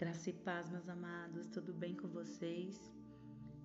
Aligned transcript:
Graça 0.00 0.30
e 0.30 0.32
paz, 0.32 0.70
meus 0.70 0.88
amados, 0.88 1.46
tudo 1.48 1.74
bem 1.74 1.94
com 1.94 2.08
vocês? 2.08 2.90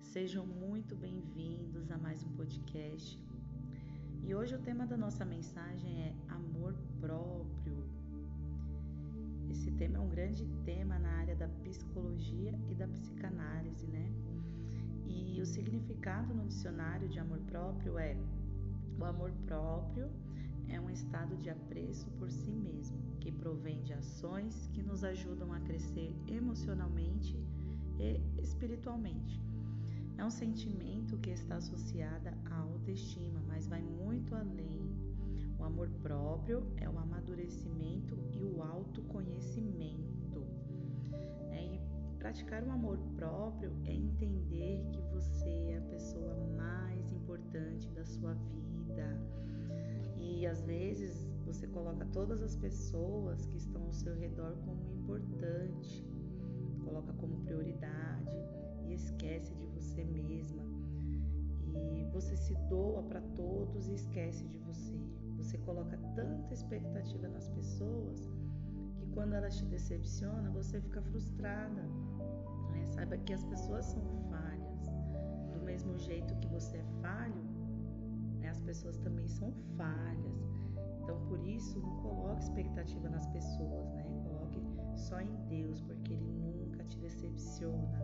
Sejam 0.02 0.46
muito 0.46 0.94
bem-vindos 0.94 1.90
a 1.90 1.96
mais 1.96 2.22
um 2.24 2.30
podcast. 2.36 3.18
E 4.22 4.34
hoje 4.34 4.54
o 4.54 4.58
tema 4.58 4.86
da 4.86 4.98
nossa 4.98 5.24
mensagem 5.24 6.02
é 6.02 6.14
amor 6.28 6.74
próprio. 7.00 7.82
Esse 9.50 9.70
tema 9.78 9.96
é 9.96 10.00
um 10.00 10.10
grande 10.10 10.44
tema 10.66 10.98
na 10.98 11.08
área 11.08 11.34
da 11.34 11.48
psicologia 11.64 12.52
e 12.68 12.74
da 12.74 12.86
psicanálise, 12.86 13.86
né? 13.86 14.06
E 15.06 15.40
o 15.40 15.46
significado 15.46 16.34
no 16.34 16.44
dicionário 16.44 17.08
de 17.08 17.18
amor 17.18 17.38
próprio 17.46 17.98
é: 17.98 18.14
o 19.00 19.04
amor 19.06 19.32
próprio 19.46 20.10
é 20.68 20.80
um 20.80 20.90
estado 20.90 21.36
de 21.36 21.50
apreço 21.50 22.10
por 22.12 22.30
si 22.30 22.50
mesmo, 22.50 22.98
que 23.20 23.30
provém 23.30 23.82
de 23.82 23.92
ações 23.92 24.68
que 24.72 24.82
nos 24.82 25.04
ajudam 25.04 25.52
a 25.52 25.60
crescer 25.60 26.14
emocionalmente 26.26 27.38
e 27.98 28.20
espiritualmente. 28.40 29.40
É 30.18 30.24
um 30.24 30.30
sentimento 30.30 31.18
que 31.18 31.30
está 31.30 31.56
associado 31.56 32.28
à 32.50 32.58
autoestima, 32.58 33.42
mas 33.46 33.66
vai 33.66 33.82
muito 33.82 34.34
além. 34.34 34.96
O 35.58 35.64
amor 35.64 35.88
próprio 36.02 36.66
é 36.78 36.88
o 36.88 36.98
amadurecimento 36.98 38.18
e 38.32 38.42
o 38.42 38.62
autoconhecimento. 38.62 40.46
É, 41.50 41.74
e 41.74 41.80
praticar 42.18 42.62
o 42.62 42.70
amor 42.70 42.98
próprio 43.14 43.72
é 43.84 43.94
entender 43.94 44.86
que 44.90 45.00
você 45.12 45.50
é 45.70 45.78
a 45.78 45.90
pessoa 45.90 46.34
mais 46.56 47.12
importante 47.12 47.88
da 47.90 48.04
sua 48.04 48.34
vida 48.34 49.20
e 50.36 50.46
às 50.46 50.60
vezes 50.62 51.26
você 51.46 51.66
coloca 51.66 52.04
todas 52.12 52.42
as 52.42 52.54
pessoas 52.54 53.46
que 53.46 53.56
estão 53.56 53.84
ao 53.84 53.92
seu 53.92 54.14
redor 54.14 54.54
como 54.66 54.84
importante, 54.92 56.06
coloca 56.84 57.10
como 57.14 57.38
prioridade 57.38 58.36
e 58.84 58.92
esquece 58.92 59.54
de 59.54 59.64
você 59.66 60.04
mesma. 60.04 60.62
E 61.94 62.04
você 62.12 62.36
se 62.36 62.54
doa 62.68 63.02
para 63.02 63.22
todos 63.34 63.88
e 63.88 63.94
esquece 63.94 64.46
de 64.46 64.58
você. 64.58 64.94
Você 65.38 65.56
coloca 65.56 65.96
tanta 66.14 66.52
expectativa 66.52 67.28
nas 67.28 67.48
pessoas 67.48 68.28
que 68.96 69.06
quando 69.14 69.32
elas 69.32 69.56
te 69.56 69.64
decepcionam, 69.64 70.52
você 70.52 70.82
fica 70.82 71.00
frustrada. 71.00 71.82
Né? 72.72 72.84
Saiba 72.84 73.16
que 73.16 73.32
as 73.32 73.44
pessoas 73.44 73.86
são 73.86 74.02
falhas. 74.28 74.82
Do 75.54 75.64
mesmo 75.64 75.96
jeito 75.96 76.36
que 76.36 76.48
você 76.48 76.76
é 76.76 76.84
falho? 77.00 77.55
As 78.56 78.62
pessoas 78.62 78.96
também 78.96 79.28
são 79.28 79.52
falhas. 79.76 80.50
Então, 81.02 81.20
por 81.28 81.46
isso, 81.46 81.78
não 81.78 81.96
coloque 82.00 82.42
expectativa 82.42 83.08
nas 83.08 83.26
pessoas, 83.28 83.92
né? 83.92 84.04
Coloque 84.24 84.60
só 84.96 85.20
em 85.20 85.36
Deus, 85.48 85.80
porque 85.82 86.14
Ele 86.14 86.32
nunca 86.32 86.82
te 86.84 86.98
decepciona. 86.98 88.00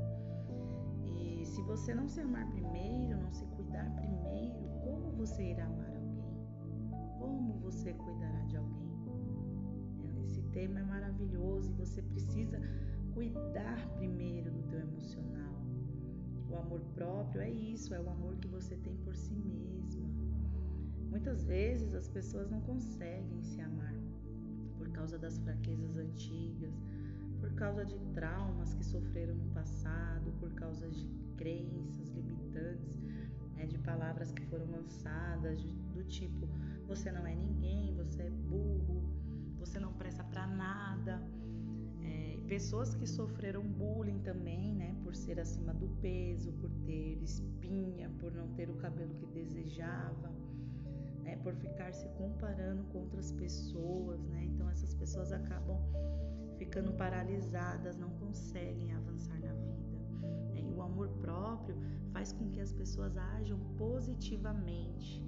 E 1.06 1.42
se 1.46 1.62
você 1.62 1.94
não 1.94 2.06
se 2.06 2.20
amar 2.20 2.46
primeiro, 2.50 3.18
não 3.18 3.32
se 3.32 3.46
cuidar 3.46 3.90
primeiro, 3.96 4.68
como 4.84 5.10
você 5.12 5.42
irá 5.52 5.64
amar 5.64 5.96
alguém? 5.96 6.46
Como 7.18 7.54
você 7.60 7.94
cuidará 7.94 8.44
de 8.44 8.58
alguém? 8.58 8.92
Esse 10.24 10.42
tema 10.52 10.80
é 10.80 10.84
maravilhoso 10.84 11.70
e 11.70 11.74
você 11.74 12.02
precisa 12.02 12.60
cuidar 13.14 13.88
primeiro 13.94 14.50
do 14.52 14.62
teu 14.64 14.80
emocional. 14.80 15.62
O 16.50 16.56
amor 16.56 16.80
próprio 16.94 17.40
é 17.40 17.50
isso, 17.50 17.94
é 17.94 18.00
o 18.00 18.10
amor 18.10 18.36
que 18.36 18.48
você 18.48 18.76
tem 18.76 18.94
por 18.98 19.16
si 19.16 19.34
mesma. 19.34 20.11
Muitas 21.12 21.44
vezes 21.44 21.94
as 21.94 22.08
pessoas 22.08 22.50
não 22.50 22.62
conseguem 22.62 23.42
se 23.42 23.60
amar 23.60 23.94
por 24.78 24.88
causa 24.88 25.18
das 25.18 25.38
fraquezas 25.40 25.94
antigas, 25.94 26.72
por 27.38 27.52
causa 27.52 27.84
de 27.84 27.98
traumas 28.14 28.72
que 28.72 28.82
sofreram 28.82 29.34
no 29.34 29.52
passado, 29.52 30.32
por 30.40 30.50
causa 30.54 30.88
de 30.88 31.06
crenças 31.36 32.08
limitantes, 32.08 32.98
né, 33.54 33.66
de 33.66 33.76
palavras 33.80 34.32
que 34.32 34.42
foram 34.46 34.64
lançadas 34.70 35.62
do 35.94 36.02
tipo 36.04 36.48
você 36.88 37.12
não 37.12 37.26
é 37.26 37.34
ninguém, 37.34 37.94
você 37.94 38.22
é 38.22 38.30
burro, 38.30 39.02
você 39.58 39.78
não 39.78 39.92
presta 39.92 40.24
para 40.24 40.46
nada. 40.46 41.22
É, 42.02 42.38
pessoas 42.48 42.94
que 42.94 43.06
sofreram 43.06 43.62
bullying 43.62 44.18
também, 44.20 44.74
né, 44.74 44.96
por 45.04 45.14
ser 45.14 45.38
acima 45.38 45.74
do 45.74 45.88
peso, 46.00 46.52
por 46.54 46.70
ter 46.86 47.22
espinha, 47.22 48.10
por 48.18 48.32
não 48.32 48.48
ter 48.54 48.70
o 48.70 48.76
cabelo 48.76 49.14
que 49.14 49.26
desejava 49.26 50.32
né, 51.22 51.36
por 51.42 51.54
ficar 51.54 51.92
se 51.92 52.08
comparando 52.10 52.84
com 52.84 52.98
outras 52.98 53.32
pessoas, 53.32 54.22
né? 54.24 54.44
Então 54.44 54.68
essas 54.70 54.94
pessoas 54.94 55.32
acabam 55.32 55.78
ficando 56.58 56.92
paralisadas, 56.92 57.96
não 57.96 58.10
conseguem 58.10 58.92
avançar 58.92 59.38
na 59.40 59.52
vida. 59.52 59.98
Né? 60.52 60.62
E 60.62 60.72
o 60.72 60.82
amor 60.82 61.08
próprio 61.20 61.76
faz 62.12 62.32
com 62.32 62.48
que 62.50 62.60
as 62.60 62.72
pessoas 62.72 63.16
ajam 63.16 63.58
positivamente. 63.76 65.20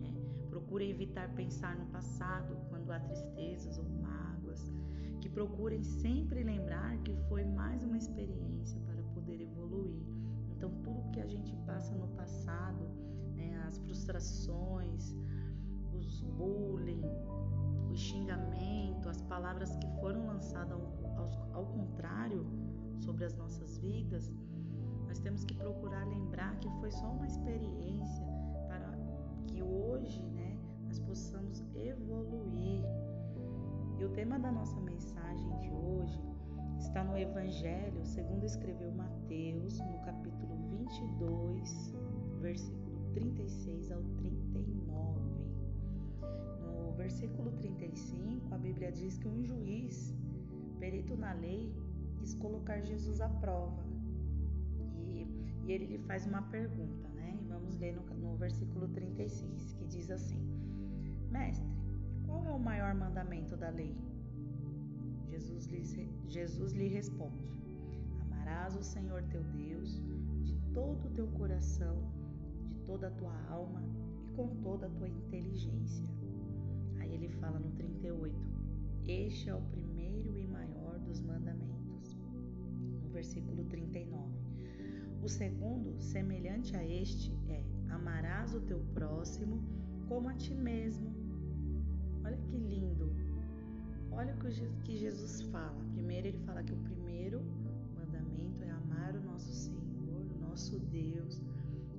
Né? 0.00 0.12
Procurem 0.50 0.90
evitar 0.90 1.34
pensar 1.34 1.76
no 1.76 1.86
passado 1.86 2.56
quando 2.68 2.90
há 2.90 3.00
tristezas 3.00 3.78
ou 3.78 3.84
mágoas. 3.84 4.70
Que 5.20 5.28
procurem 5.28 5.82
sempre 5.82 6.42
lembrar 6.42 6.98
que 6.98 7.16
foi 7.28 7.44
mais 7.44 7.82
uma 7.84 7.96
experiência 7.96 8.80
para 8.80 9.02
poder 9.14 9.40
evoluir. 9.40 10.02
Então, 10.50 10.70
tudo 10.82 11.10
que 11.12 11.20
a 11.20 11.26
gente 11.26 11.54
passa 11.64 11.94
no 11.94 12.08
passado, 12.08 12.84
né, 13.34 13.64
as 13.66 13.78
frustrações, 13.78 15.14
os 16.06 16.20
bullying, 16.22 17.02
o 17.90 17.94
xingamento, 17.94 19.08
as 19.08 19.20
palavras 19.22 19.74
que 19.76 19.86
foram 20.00 20.26
lançadas 20.26 20.72
ao, 21.16 21.30
ao, 21.52 21.66
contrário 21.66 22.46
sobre 23.00 23.24
as 23.24 23.34
nossas 23.36 23.78
vidas, 23.78 24.32
nós 25.06 25.18
temos 25.18 25.44
que 25.44 25.54
procurar 25.54 26.06
lembrar 26.06 26.58
que 26.58 26.68
foi 26.80 26.90
só 26.90 27.06
uma 27.06 27.26
experiência 27.26 28.26
para 28.66 28.92
que 29.46 29.62
hoje, 29.62 30.22
né, 30.22 30.58
nós 30.84 30.98
possamos 31.00 31.62
evoluir. 31.74 32.84
E 33.98 34.04
o 34.04 34.08
tema 34.10 34.38
da 34.38 34.50
nossa 34.50 34.80
mensagem 34.80 35.58
de 35.58 35.70
hoje 35.70 36.20
está 36.78 37.04
no 37.04 37.16
Evangelho, 37.16 38.04
segundo 38.04 38.44
escreveu 38.44 38.90
Mateus, 38.92 39.78
no 39.78 39.98
capítulo 40.00 40.56
22, 40.70 41.94
versículo 42.40 42.82
36 43.12 43.92
ao 43.92 44.02
39 44.16 44.81
versículo 47.12 47.52
35, 47.52 48.54
a 48.54 48.58
Bíblia 48.58 48.90
diz 48.90 49.18
que 49.18 49.28
um 49.28 49.44
juiz, 49.44 50.14
perito 50.80 51.14
na 51.14 51.34
lei, 51.34 51.70
quis 52.16 52.34
colocar 52.34 52.80
Jesus 52.80 53.20
à 53.20 53.28
prova. 53.28 53.84
E, 54.96 55.26
e 55.66 55.72
ele 55.72 55.86
lhe 55.86 55.98
faz 55.98 56.26
uma 56.26 56.40
pergunta, 56.44 57.06
né? 57.10 57.38
E 57.38 57.44
vamos 57.44 57.76
ler 57.76 57.94
no, 57.94 58.02
no 58.16 58.34
versículo 58.38 58.88
36, 58.88 59.74
que 59.74 59.84
diz 59.84 60.10
assim: 60.10 60.40
Mestre, 61.30 61.68
qual 62.24 62.46
é 62.46 62.50
o 62.50 62.58
maior 62.58 62.94
mandamento 62.94 63.58
da 63.58 63.68
lei? 63.68 63.94
Jesus 65.28 65.66
lhe, 65.66 65.84
Jesus 66.28 66.72
lhe 66.72 66.88
responde: 66.88 67.46
Amarás 68.22 68.74
o 68.74 68.82
Senhor 68.82 69.22
teu 69.24 69.42
Deus 69.44 70.00
de 70.42 70.56
todo 70.72 71.08
o 71.08 71.10
teu 71.10 71.26
coração, 71.26 71.94
de 72.64 72.74
toda 72.86 73.08
a 73.08 73.10
tua 73.10 73.36
alma 73.50 73.82
e 74.24 74.34
com 74.34 74.48
toda 74.62 74.86
a 74.86 74.90
tua 74.90 75.08
inteligência 75.08 76.21
ele 77.22 77.28
fala 77.36 77.58
no 77.58 77.70
38: 77.72 78.34
Este 79.06 79.48
é 79.48 79.54
o 79.54 79.60
primeiro 79.62 80.36
e 80.36 80.46
maior 80.46 80.98
dos 80.98 81.20
mandamentos. 81.20 82.18
No 83.02 83.08
versículo 83.10 83.64
39. 83.64 84.32
O 85.22 85.28
segundo, 85.28 86.00
semelhante 86.00 86.76
a 86.76 86.84
este, 86.84 87.32
é: 87.48 87.62
Amarás 87.90 88.54
o 88.54 88.60
teu 88.60 88.80
próximo 88.92 89.62
como 90.08 90.28
a 90.28 90.34
ti 90.34 90.54
mesmo. 90.54 91.14
Olha 92.24 92.36
que 92.38 92.56
lindo. 92.56 93.12
Olha 94.10 94.34
o 94.34 94.82
que 94.82 94.96
Jesus 94.96 95.42
fala. 95.42 95.80
Primeiro, 95.92 96.26
ele 96.26 96.38
fala 96.38 96.62
que 96.62 96.72
o 96.72 96.76
primeiro 96.76 97.40
mandamento 97.94 98.62
é 98.64 98.70
amar 98.70 99.14
o 99.14 99.22
nosso 99.22 99.52
Senhor, 99.52 100.26
o 100.36 100.40
nosso 100.40 100.78
Deus, 100.78 101.40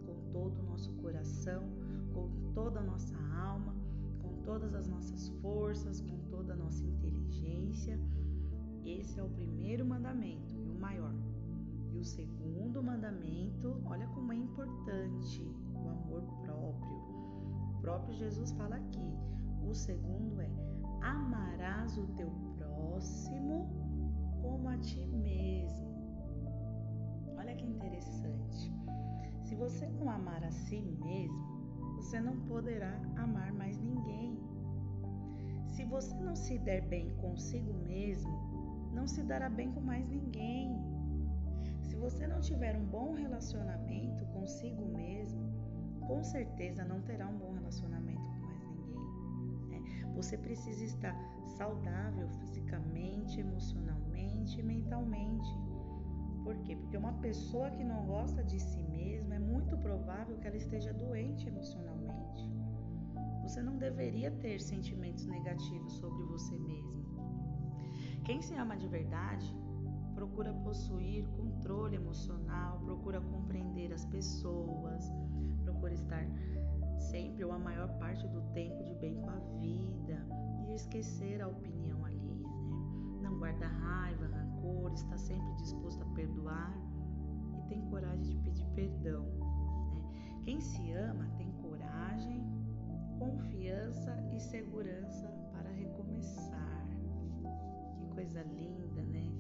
com 0.06 0.16
todo 0.32 0.60
o 0.60 0.64
nosso 0.64 0.92
coração, 0.96 1.64
com 2.14 2.30
toda 2.54 2.82
a 2.82 2.84
nossa 2.84 3.18
alma 3.34 3.73
todas 4.44 4.74
as 4.74 4.88
nossas 4.88 5.30
forças, 5.42 6.02
com 6.02 6.18
toda 6.30 6.54
a 6.54 6.56
nossa 6.56 6.84
inteligência. 6.84 8.00
Esse 8.86 9.20
é 9.20 9.24
o 9.24 9.30
primeiro 9.30 9.86
mandamento 9.86 10.56
e 10.56 10.70
o 10.70 10.76
maior. 10.76 11.14
E 11.92 11.98
o 11.98 12.04
segundo 12.04 12.82
mandamento, 12.82 13.82
olha 13.86 14.08
como 14.08 14.34
é 14.34 14.36
importante 14.36 15.50
o 15.74 15.90
amor 15.90 16.24
próprio. 16.42 16.98
O 17.70 17.82
próprio 17.82 18.16
Jesus 18.16 18.52
fala 18.52 18.76
aqui. 18.76 19.14
O 19.68 19.74
segundo 19.74 20.42
é: 20.42 20.50
amarás 21.02 21.98
o 21.98 22.08
teu 22.18 22.30
próximo 22.58 23.70
como 24.42 24.68
a 24.70 24.78
ti 24.78 25.06
mesmo. 25.06 25.94
Olha 27.38 27.56
que 27.56 27.66
interessante. 27.66 28.74
Se 29.44 29.56
você 29.56 29.88
não 29.88 30.10
amar 30.10 30.44
a 30.44 30.52
si 30.52 30.82
mesmo, 30.82 31.53
você 32.04 32.20
não 32.20 32.36
poderá 32.42 32.94
amar 33.16 33.54
mais 33.54 33.80
ninguém. 33.80 34.38
Se 35.68 35.86
você 35.86 36.14
não 36.16 36.36
se 36.36 36.60
der 36.60 36.82
bem 36.82 37.10
consigo 37.16 37.74
mesmo, 37.74 38.30
não 38.94 39.08
se 39.08 39.24
dará 39.24 39.50
bem 39.50 39.72
com 39.72 39.80
mais 39.80 40.06
ninguém. 40.10 40.78
Se 41.82 41.96
você 41.96 42.28
não 42.28 42.42
tiver 42.42 42.76
um 42.76 42.86
bom 42.86 43.14
relacionamento 43.14 44.26
consigo 44.26 44.86
mesmo, 44.86 45.42
com 46.06 46.22
certeza 46.24 46.84
não 46.84 47.02
terá 47.02 47.26
um 47.26 47.38
bom 47.38 47.54
relacionamento 47.54 48.30
com 48.30 48.40
mais 48.42 48.68
ninguém. 48.68 49.70
Né? 49.70 50.12
Você 50.14 50.38
precisa 50.38 50.84
estar 50.84 51.16
saudável 51.58 52.28
fisicamente, 52.42 53.40
emocionalmente 53.40 54.60
e 54.60 54.64
mentalmente. 54.64 55.50
Por 56.54 56.62
quê? 56.62 56.76
Porque 56.76 56.96
uma 56.96 57.14
pessoa 57.14 57.72
que 57.72 57.84
não 57.84 58.06
gosta 58.06 58.44
de 58.44 58.60
si 58.60 58.84
mesma 58.84 59.34
é 59.34 59.40
muito 59.40 59.76
provável 59.76 60.38
que 60.38 60.46
ela 60.46 60.56
esteja 60.56 60.94
doente 60.94 61.48
emocionalmente. 61.48 62.48
Você 63.42 63.60
não 63.64 63.76
deveria 63.78 64.30
ter 64.30 64.62
sentimentos 64.62 65.26
negativos 65.26 65.94
sobre 65.94 66.24
você 66.26 66.56
mesmo. 66.60 67.04
Quem 68.24 68.40
se 68.44 68.54
ama 68.54 68.78
de 68.78 68.88
verdade 68.88 69.52
procura 70.14 70.54
possuir 70.54 71.28
controle 71.30 71.96
emocional, 71.96 72.80
procura 72.82 73.20
compreender 73.20 73.92
as 73.92 74.06
pessoas, 74.06 75.12
procura 75.64 75.96
estar 75.96 76.24
sempre 77.00 77.44
ou 77.44 77.52
a 77.52 77.58
maior 77.58 77.90
parte 77.98 78.28
do 78.28 78.42
tempo 78.54 78.84
de 78.84 78.94
bem 78.94 79.16
com 79.16 79.30
a 79.32 79.40
vida 79.60 80.24
e 80.68 80.76
esquecer 80.76 81.42
a 81.42 81.48
opinião 81.48 82.06
alheia, 82.06 82.36
né? 82.36 83.20
Não 83.24 83.40
guarda 83.40 83.68
raiva, 83.68 84.28
rancor, 84.64 84.94
está 84.94 85.18
sempre 85.18 85.54
disposto 85.56 86.02
a 86.02 86.06
perdoar 86.16 86.74
e 87.58 87.62
tem 87.68 87.82
coragem 87.90 88.24
de 88.24 88.38
pedir 88.38 88.66
perdão. 88.74 89.24
Né? 89.24 90.42
Quem 90.44 90.62
se 90.62 90.92
ama 90.94 91.28
tem 91.38 91.52
coragem, 91.62 92.42
confiança 93.20 94.16
e 94.32 94.40
segurança 94.40 95.28
para 95.52 95.70
recomeçar. 95.72 96.88
Que 97.98 98.08
coisa 98.08 98.42
linda, 98.44 99.04
né? 99.04 99.32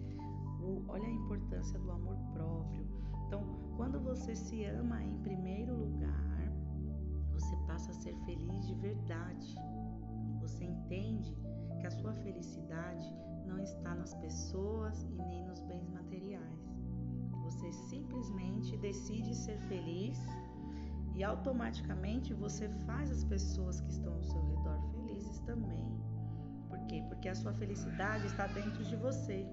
O, 0.61 0.83
olha 0.87 1.05
a 1.05 1.11
importância 1.11 1.79
do 1.79 1.91
amor 1.91 2.17
próprio. 2.33 2.85
Então, 3.27 3.43
quando 3.75 3.99
você 3.99 4.35
se 4.35 4.63
ama 4.65 5.03
em 5.03 5.17
primeiro 5.19 5.75
lugar, 5.75 6.51
você 7.31 7.55
passa 7.67 7.91
a 7.91 7.93
ser 7.93 8.15
feliz 8.25 8.67
de 8.67 8.75
verdade. 8.75 9.55
Você 10.39 10.65
entende 10.65 11.35
que 11.79 11.87
a 11.87 11.91
sua 11.91 12.13
felicidade 12.13 13.13
não 13.43 13.59
está 13.59 13.95
nas 13.95 14.13
pessoas 14.15 15.03
e 15.03 15.21
nem 15.23 15.43
nos 15.45 15.61
bens 15.61 15.87
materiais. 15.89 16.63
Você 17.43 17.71
simplesmente 17.71 18.77
decide 18.77 19.35
ser 19.35 19.57
feliz 19.67 20.17
e 21.15 21.23
automaticamente 21.23 22.33
você 22.33 22.69
faz 22.85 23.11
as 23.11 23.23
pessoas 23.23 23.79
que 23.81 23.91
estão 23.91 24.13
ao 24.13 24.23
seu 24.23 24.41
redor 24.47 24.79
felizes 24.91 25.39
também. 25.41 25.85
Por 26.69 26.79
quê? 26.87 27.03
Porque 27.07 27.29
a 27.29 27.35
sua 27.35 27.53
felicidade 27.53 28.25
está 28.25 28.47
dentro 28.47 28.83
de 28.83 28.95
você. 28.95 29.47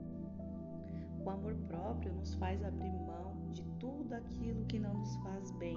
O 1.23 1.29
amor 1.29 1.55
próprio 1.69 2.13
nos 2.15 2.35
faz 2.35 2.63
abrir 2.65 2.93
mão 2.93 3.51
de 3.53 3.63
tudo 3.79 4.15
aquilo 4.15 4.65
que 4.65 4.79
não 4.79 4.95
nos 4.95 5.15
faz 5.17 5.51
bem. 5.53 5.77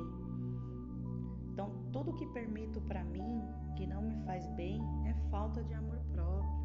Então, 1.51 1.71
tudo 1.92 2.13
que 2.13 2.25
permito 2.27 2.80
para 2.81 3.04
mim 3.04 3.42
que 3.75 3.86
não 3.86 4.01
me 4.01 4.15
faz 4.25 4.48
bem 4.56 4.81
é 5.06 5.13
falta 5.30 5.63
de 5.63 5.74
amor 5.74 6.00
próprio. 6.12 6.62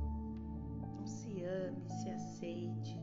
Se 1.08 1.42
ame, 1.42 1.88
se 1.88 2.10
aceite, 2.10 3.00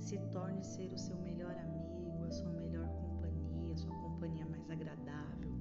se 0.00 0.18
torne 0.32 0.64
ser 0.64 0.92
o 0.92 0.98
seu 0.98 1.16
melhor 1.18 1.54
amigo, 1.56 2.24
a 2.24 2.30
sua 2.30 2.50
melhor 2.50 2.88
companhia, 2.88 3.72
a 3.72 3.76
sua 3.76 3.94
companhia 3.94 4.44
mais 4.46 4.68
agradável. 4.68 5.52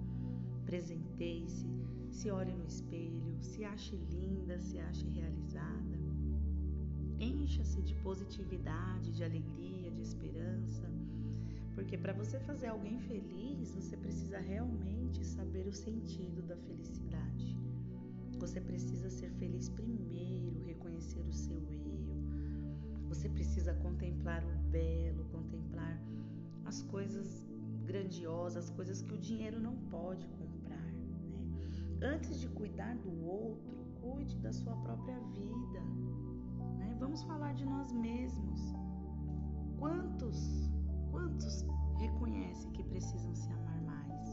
Presenteie-se, 0.66 1.68
se 2.10 2.32
olhe 2.32 2.54
no 2.54 2.66
espelho, 2.66 3.38
se 3.40 3.64
ache 3.64 3.96
linda, 3.96 4.60
se 4.60 4.80
ache 4.80 5.08
realizada. 5.10 6.00
Encha-se 7.20 7.84
de 7.84 7.94
positividade, 7.96 9.12
de 9.12 9.24
alegria, 9.24 9.92
de 9.92 10.02
esperança, 10.02 10.90
porque 11.76 11.98
para 12.00 12.14
você 12.14 12.40
fazer 12.40 12.68
alguém 12.68 12.98
feliz, 13.00 13.76
você 13.76 13.96
precisa 13.96 14.40
realmente 14.40 15.24
saber 15.24 15.68
o 15.68 15.74
sentido 15.74 16.42
da 16.42 16.58
felicidade. 16.58 17.56
Você 18.40 18.60
precisa 18.60 19.10
ser 19.10 19.30
feliz 19.32 19.70
primeiro, 19.70 20.55
o 21.14 21.32
seu 21.32 21.58
eu. 21.58 21.86
Você 23.10 23.30
precisa 23.30 23.74
contemplar 23.76 24.44
o 24.44 24.58
belo, 24.70 25.26
contemplar 25.26 26.00
as 26.66 26.82
coisas 26.84 27.48
grandiosas, 27.86 28.66
as 28.66 28.70
coisas 28.72 29.02
que 29.02 29.14
o 29.14 29.18
dinheiro 29.18 29.60
não 29.60 29.76
pode 29.90 30.28
comprar. 30.28 30.92
Né? 30.92 31.46
Antes 32.02 32.40
de 32.40 32.48
cuidar 32.50 32.96
do 32.98 33.26
outro, 33.26 33.86
cuide 34.02 34.38
da 34.40 34.52
sua 34.52 34.76
própria 34.78 35.20
vida. 35.20 35.82
Né? 36.78 36.96
Vamos 37.00 37.24
falar 37.24 37.54
de 37.54 37.66
nós 37.66 37.92
mesmos. 37.94 38.62
Quantos, 39.80 40.70
quantos 41.12 41.66
reconhecem 41.98 42.72
que 42.72 42.84
precisam 42.84 43.34
se 43.36 43.52
amar 43.52 43.82
mais? 43.84 44.30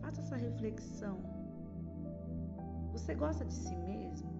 Faça 0.00 0.20
essa 0.20 0.36
reflexão. 0.36 1.18
Você 2.92 3.14
gosta 3.14 3.44
de 3.44 3.52
si 3.52 3.76
mesmo? 3.76 4.37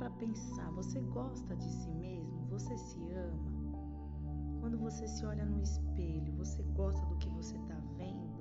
Para 0.00 0.08
pensar. 0.12 0.70
Você 0.70 0.98
gosta 1.02 1.54
de 1.54 1.70
si 1.70 1.90
mesmo? 1.90 2.46
Você 2.48 2.74
se 2.78 2.98
ama? 3.12 3.52
Quando 4.58 4.78
você 4.78 5.06
se 5.06 5.26
olha 5.26 5.44
no 5.44 5.60
espelho, 5.60 6.32
você 6.38 6.62
gosta 6.74 7.04
do 7.04 7.18
que 7.18 7.28
você 7.28 7.54
está 7.58 7.74
vendo? 7.98 8.40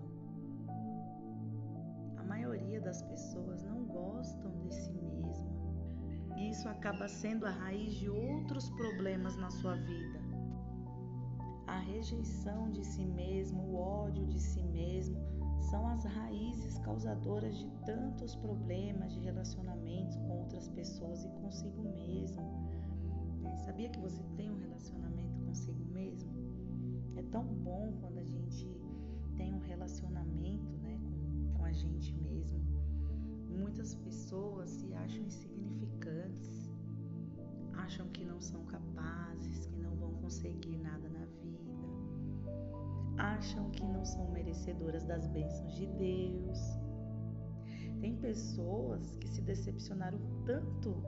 A 2.16 2.24
maioria 2.24 2.80
das 2.80 3.02
pessoas 3.02 3.62
não 3.64 3.84
gostam 3.84 4.58
de 4.60 4.74
si 4.74 4.94
mesma. 4.94 5.52
E 6.38 6.50
isso 6.50 6.70
acaba 6.70 7.10
sendo 7.10 7.46
a 7.46 7.52
raiz 7.52 7.94
de 7.96 8.10
outros 8.10 8.70
problemas 8.70 9.36
na 9.36 9.50
sua 9.50 9.76
vida. 9.76 10.22
A 11.68 11.78
rejeição 11.78 12.72
de 12.72 12.86
si 12.86 13.06
mesmo, 13.06 13.64
o 13.64 13.76
ódio 13.76 14.26
de 14.28 14.40
si 14.40 14.64
mesmo, 14.64 15.20
são 15.60 15.88
as 15.88 16.04
raízes 16.04 16.78
causadoras 16.80 17.58
de 17.58 17.70
tantos 17.86 18.36
problemas 18.36 19.14
de 19.14 19.20
relacionamentos 19.20 20.16
com 20.18 20.40
outras 20.40 20.68
pessoas 20.70 21.24
e 21.24 21.30
consigo 21.30 21.84
mesmo. 21.84 22.42
É, 23.44 23.58
sabia 23.58 23.90
que 23.90 24.00
você 24.00 24.24
tem 24.36 24.50
um 24.50 24.58
relacionamento 24.58 25.40
consigo 25.46 25.84
mesmo? 25.86 26.32
É 27.16 27.24
tão 27.24 27.44
bom 27.44 27.94
quando 28.00 28.20
a 28.20 28.24
gente 28.24 28.68
tem 29.36 29.54
um 29.54 29.60
relacionamento 29.60 30.78
né, 30.78 31.00
com, 31.04 31.58
com 31.58 31.66
a 31.66 31.72
gente 31.72 32.14
mesmo. 32.16 32.60
Muitas 33.50 33.96
pessoas 33.96 34.70
se 34.70 34.94
acham 34.94 35.24
insignificantes, 35.24 36.70
acham 37.74 38.08
que 38.10 38.24
não 38.24 38.40
são 38.40 38.64
capazes, 38.66 39.66
que 39.66 39.78
não 39.80 39.96
vão 39.96 40.14
conseguir 40.16 40.78
nada 40.78 41.10
na 41.10 41.19
acham 43.20 43.70
que 43.72 43.84
não 43.84 44.04
são 44.06 44.32
merecedoras 44.32 45.04
das 45.04 45.28
bênçãos 45.28 45.76
de 45.76 45.86
Deus. 45.86 46.80
Tem 48.00 48.16
pessoas 48.16 49.16
que 49.18 49.28
se 49.28 49.42
decepcionaram 49.42 50.20
tanto 50.46 51.04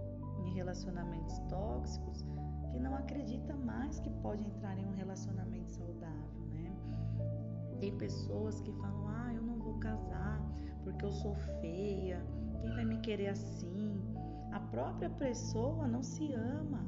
em 0.46 0.54
relacionamentos 0.54 1.40
tóxicos 1.50 2.24
que 2.72 2.80
não 2.80 2.96
acredita 2.96 3.56
mais 3.56 4.00
que 4.00 4.10
pode 4.22 4.46
entrar 4.46 4.78
em 4.78 4.86
um 4.86 4.92
relacionamento 4.92 5.72
saudável, 5.72 6.46
né? 6.52 6.76
Tem 7.80 7.98
pessoas 7.98 8.60
que 8.62 8.72
falam: 8.74 9.08
"Ah, 9.08 9.34
eu 9.34 9.42
não 9.42 9.58
vou 9.58 9.80
casar 9.80 10.42
porque 10.84 11.06
eu 11.06 11.12
sou 11.12 11.36
feia. 11.62 12.26
Quem 12.60 12.70
vai 12.72 12.86
me 12.86 12.98
querer 13.00 13.30
assim?" 13.30 14.00
A 14.52 14.60
própria 14.60 15.10
pessoa 15.10 15.88
não 15.88 16.04
se 16.04 16.34
ama. 16.34 16.86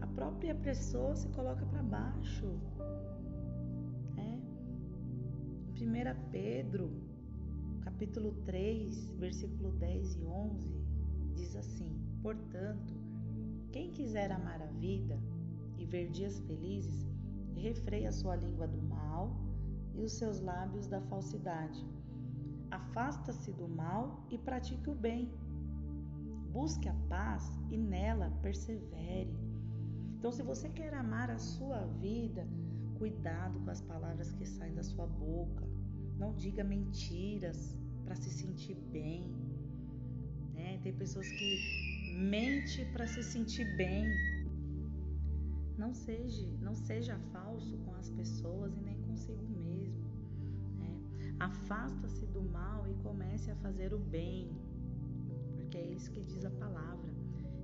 A 0.00 0.06
própria 0.06 0.54
pessoa 0.54 1.14
se 1.14 1.28
coloca 1.28 1.64
para 1.66 1.82
baixo. 1.82 2.58
É. 5.82 6.14
1 6.14 6.30
Pedro, 6.30 6.90
capítulo 7.80 8.32
3, 8.44 9.14
versículo 9.18 9.72
10 9.72 10.14
e 10.14 10.24
11, 10.24 10.68
diz 11.34 11.56
assim: 11.56 11.90
Portanto, 12.22 12.94
quem 13.72 13.90
quiser 13.90 14.30
amar 14.30 14.62
a 14.62 14.66
vida 14.66 15.18
e 15.76 15.84
ver 15.84 16.08
dias 16.10 16.38
felizes, 16.40 17.08
refreia 17.56 18.10
a 18.10 18.12
sua 18.12 18.36
língua 18.36 18.68
do 18.68 18.80
mal 18.80 19.36
e 19.94 20.02
os 20.02 20.12
seus 20.12 20.40
lábios 20.40 20.86
da 20.86 21.00
falsidade. 21.00 21.84
Afasta-se 22.70 23.52
do 23.52 23.68
mal 23.68 24.24
e 24.30 24.38
pratique 24.38 24.88
o 24.88 24.94
bem. 24.94 25.32
Busque 26.52 26.88
a 26.88 26.94
paz 27.08 27.58
e 27.70 27.76
nela 27.76 28.30
persevere. 28.40 29.36
Então, 30.16 30.30
se 30.30 30.44
você 30.44 30.68
quer 30.68 30.94
amar 30.94 31.28
a 31.28 31.38
sua 31.38 31.80
vida, 32.00 32.46
cuidado 32.98 33.58
com 33.58 33.70
as 33.70 33.80
palavras 33.80 34.30
que 34.30 34.46
saem 34.46 34.74
da 34.74 34.84
sua 34.84 35.06
boca. 35.06 35.71
Não 36.22 36.32
diga 36.34 36.62
mentiras 36.62 37.76
para 38.04 38.14
se 38.14 38.30
sentir 38.30 38.76
bem. 38.92 39.34
Né? 40.54 40.78
Tem 40.80 40.92
pessoas 40.92 41.28
que 41.28 42.14
mente 42.16 42.84
para 42.92 43.08
se 43.08 43.24
sentir 43.24 43.66
bem. 43.76 44.04
Não 45.76 45.92
seja, 45.92 46.46
não 46.60 46.76
seja 46.76 47.18
falso 47.32 47.76
com 47.78 47.92
as 47.96 48.08
pessoas 48.10 48.72
e 48.76 48.80
nem 48.82 48.96
consigo 49.02 49.44
mesmo. 49.64 50.04
Né? 50.78 50.92
Afasta-se 51.40 52.24
do 52.26 52.40
mal 52.40 52.86
e 52.88 52.94
comece 53.02 53.50
a 53.50 53.56
fazer 53.56 53.92
o 53.92 53.98
bem, 53.98 54.56
porque 55.56 55.76
é 55.76 55.86
isso 55.88 56.12
que 56.12 56.22
diz 56.22 56.44
a 56.44 56.50
palavra. 56.50 57.12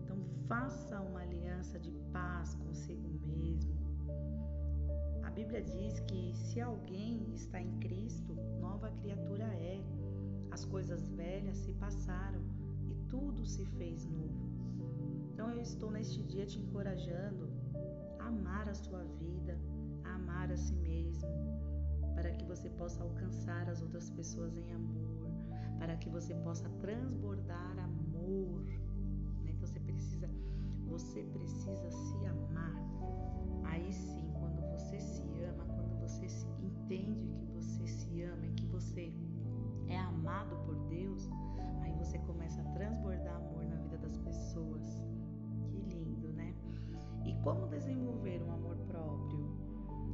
Então 0.02 0.18
faça 0.48 1.00
uma 1.00 1.20
aliança 1.20 1.78
de 1.78 1.92
paz 2.12 2.56
consigo 2.56 3.08
mesmo. 3.24 3.78
Bíblia 5.38 5.62
diz 5.62 6.00
que 6.00 6.34
se 6.34 6.60
alguém 6.60 7.32
está 7.32 7.60
em 7.60 7.70
Cristo, 7.78 8.34
nova 8.60 8.90
criatura 8.90 9.44
é. 9.44 9.80
As 10.50 10.64
coisas 10.64 11.08
velhas 11.10 11.56
se 11.58 11.72
passaram 11.74 12.40
e 12.90 12.94
tudo 13.08 13.46
se 13.46 13.64
fez 13.64 14.04
novo. 14.04 14.48
Então 15.32 15.48
eu 15.52 15.60
estou 15.60 15.92
neste 15.92 16.24
dia 16.24 16.44
te 16.44 16.58
encorajando 16.58 17.48
a 18.18 18.26
amar 18.26 18.68
a 18.68 18.74
sua 18.74 19.04
vida, 19.20 19.56
a 20.02 20.16
amar 20.16 20.50
a 20.50 20.56
si 20.56 20.74
mesmo, 20.74 21.30
para 22.16 22.32
que 22.32 22.44
você 22.44 22.68
possa 22.70 23.00
alcançar 23.04 23.68
as 23.68 23.80
outras 23.80 24.10
pessoas 24.10 24.56
em 24.56 24.72
amor, 24.72 25.30
para 25.78 25.96
que 25.98 26.10
você 26.10 26.34
possa 26.34 26.68
transbordar 26.80 27.78
amor. 27.78 28.64
Né? 29.44 29.52
Então 29.52 29.68
você 29.68 29.78
precisa, 29.78 30.28
você 30.88 31.22
precisa 31.22 31.90
se 31.92 32.26
amar. 32.26 32.74
Aí 33.62 33.92
sim, 33.92 34.27
você 34.78 35.00
se 35.00 35.22
ama, 35.42 35.64
quando 35.64 35.98
você 36.00 36.28
se 36.28 36.46
entende 36.62 37.32
que 37.32 37.46
você 37.46 37.86
se 37.86 38.22
ama 38.22 38.46
e 38.46 38.52
que 38.52 38.66
você 38.66 39.12
é 39.88 39.98
amado 39.98 40.56
por 40.64 40.76
Deus, 40.88 41.28
aí 41.82 41.92
você 41.94 42.16
começa 42.20 42.60
a 42.60 42.64
transbordar 42.72 43.36
amor 43.36 43.64
na 43.64 43.76
vida 43.76 43.98
das 43.98 44.16
pessoas. 44.18 45.02
Que 45.66 45.80
lindo, 45.80 46.32
né? 46.32 46.54
E 47.26 47.34
como 47.42 47.66
desenvolver 47.66 48.40
um 48.44 48.52
amor 48.52 48.76
próprio? 48.86 49.58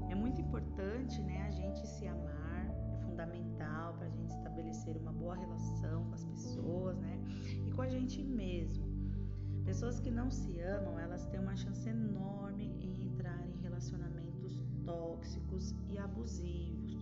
É 0.09 0.15
muito 0.15 0.41
importante, 0.41 1.23
né, 1.23 1.47
a 1.47 1.51
gente 1.51 1.87
se 1.87 2.07
amar, 2.07 2.67
é 2.93 2.99
fundamental 3.05 3.95
para 3.95 4.07
a 4.07 4.11
gente 4.11 4.31
estabelecer 4.31 4.97
uma 4.97 5.13
boa 5.13 5.35
relação 5.35 6.05
com 6.05 6.15
as 6.15 6.25
pessoas, 6.25 6.97
né, 6.99 7.19
e 7.67 7.71
com 7.71 7.83
a 7.83 7.89
gente 7.89 8.23
mesmo. 8.23 8.85
Pessoas 9.65 9.99
que 9.99 10.11
não 10.11 10.31
se 10.31 10.61
amam, 10.61 10.99
elas 10.99 11.25
têm 11.27 11.41
uma 11.41 11.57
chance 11.57 11.89
enorme 11.89 12.67
em 12.81 13.03
entrar 13.03 13.49
em 13.49 13.57
relacionamentos 13.63 14.24
tóxicos 14.85 15.75
e 15.89 15.99
abusivos. 15.99 16.97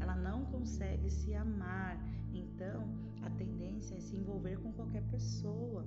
Ela 0.00 0.16
não 0.16 0.44
consegue 0.46 1.10
se 1.10 1.34
amar, 1.34 1.98
então 2.32 2.88
a 3.22 3.30
tendência 3.30 3.96
é 3.96 4.00
se 4.00 4.16
envolver 4.16 4.58
com 4.58 4.72
qualquer 4.72 5.02
pessoa. 5.10 5.84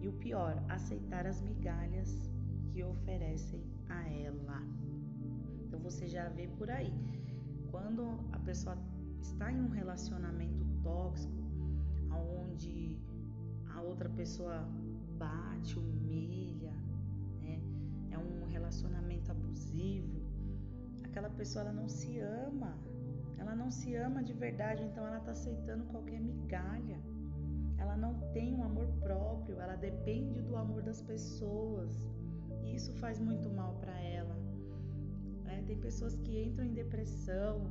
E 0.00 0.08
o 0.08 0.12
pior, 0.12 0.62
aceitar 0.68 1.26
as 1.26 1.40
migalhas 1.40 2.30
que 2.72 2.82
oferecem 2.82 3.62
a 3.88 4.02
ela. 4.08 4.62
Então 5.62 5.78
você 5.80 6.06
já 6.06 6.28
vê 6.28 6.48
por 6.48 6.70
aí. 6.70 6.92
Quando 7.70 8.18
a 8.32 8.38
pessoa 8.38 8.76
está 9.20 9.50
em 9.52 9.60
um 9.60 9.68
relacionamento 9.68 10.64
tóxico, 10.82 11.44
onde 12.10 12.98
a 13.74 13.80
outra 13.80 14.08
pessoa 14.08 14.68
bate, 15.18 15.78
humilha, 15.78 16.72
né? 17.40 17.60
é 18.10 18.18
um 18.18 18.46
relacionamento 18.46 19.30
abusivo, 19.30 20.23
aquela 21.14 21.30
pessoa 21.30 21.62
ela 21.62 21.72
não 21.72 21.88
se 21.88 22.18
ama, 22.18 22.76
ela 23.38 23.54
não 23.54 23.70
se 23.70 23.94
ama 23.94 24.20
de 24.20 24.32
verdade, 24.32 24.82
então 24.82 25.06
ela 25.06 25.18
está 25.18 25.30
aceitando 25.30 25.84
qualquer 25.84 26.20
migalha. 26.20 26.98
Ela 27.78 27.96
não 27.96 28.14
tem 28.32 28.52
um 28.52 28.64
amor 28.64 28.88
próprio, 29.00 29.60
ela 29.60 29.76
depende 29.76 30.42
do 30.42 30.56
amor 30.56 30.82
das 30.82 31.00
pessoas. 31.00 31.92
E 32.64 32.74
isso 32.74 32.92
faz 32.94 33.20
muito 33.20 33.48
mal 33.48 33.74
para 33.74 33.96
ela. 34.00 34.36
É, 35.46 35.62
tem 35.62 35.78
pessoas 35.78 36.16
que 36.16 36.42
entram 36.46 36.64
em 36.64 36.74
depressão, 36.74 37.70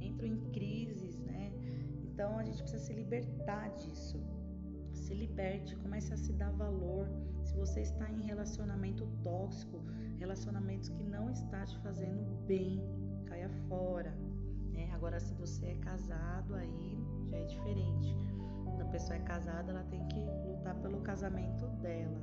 entram 0.00 0.26
em 0.26 0.40
crises, 0.50 1.20
né? 1.20 1.52
Então 2.02 2.36
a 2.36 2.42
gente 2.42 2.62
precisa 2.62 2.82
se 2.82 2.92
libertar 2.92 3.68
disso. 3.76 4.20
Se 4.92 5.14
liberte, 5.14 5.76
comece 5.76 6.12
a 6.12 6.16
se 6.16 6.32
dar 6.32 6.50
valor. 6.50 7.06
Se 7.44 7.54
você 7.54 7.82
está 7.82 8.10
em 8.10 8.22
relacionamento 8.22 9.06
tóxico, 9.22 9.78
relacionamentos 10.16 10.88
que 10.88 11.02
não 11.02 11.30
está 11.30 11.64
te 11.64 11.78
fazendo 11.78 12.46
bem, 12.46 12.82
caia 13.26 13.48
fora. 13.68 14.10
Né? 14.72 14.90
Agora, 14.92 15.18
se 15.20 15.34
você 15.34 15.66
é 15.66 15.74
casado, 15.76 16.54
aí 16.54 16.98
já 17.24 17.36
é 17.36 17.44
diferente. 17.44 18.14
Quando 18.64 18.82
a 18.82 18.86
pessoa 18.86 19.16
é 19.16 19.20
casada, 19.20 19.70
ela 19.72 19.84
tem 19.84 20.06
que 20.08 20.20
lutar 20.46 20.74
pelo 20.76 21.00
casamento 21.00 21.66
dela, 21.82 22.20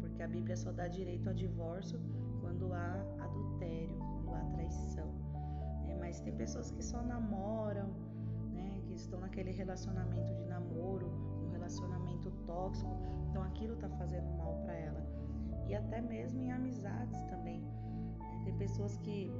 porque 0.00 0.22
a 0.22 0.28
Bíblia 0.28 0.56
só 0.56 0.72
dá 0.72 0.88
direito 0.88 1.28
a 1.28 1.32
divórcio 1.32 1.98
quando 2.40 2.72
há 2.72 2.92
adultério, 3.20 3.96
quando 3.98 4.34
há 4.34 4.44
traição. 4.54 5.08
É, 5.86 5.96
mas 5.96 6.20
tem 6.20 6.34
pessoas 6.34 6.70
que 6.70 6.82
só 6.82 7.02
namoram, 7.02 7.88
né? 8.52 8.82
Que 8.86 8.94
estão 8.94 9.20
naquele 9.20 9.52
relacionamento 9.52 10.34
de 10.34 10.44
namoro, 10.46 11.06
um 11.44 11.50
relacionamento 11.50 12.30
tóxico, 12.46 12.90
então 13.28 13.42
aquilo 13.42 13.74
está 13.74 13.88
fazendo 13.90 14.28
mal 14.36 14.54
para 14.64 14.74
ela. 14.74 14.89
E 15.70 15.74
até 15.76 16.00
mesmo 16.00 16.40
em 16.42 16.50
amizades 16.50 17.22
também. 17.30 17.60
Né? 17.60 18.42
Tem 18.44 18.54
pessoas 18.58 18.96
que 18.98 19.30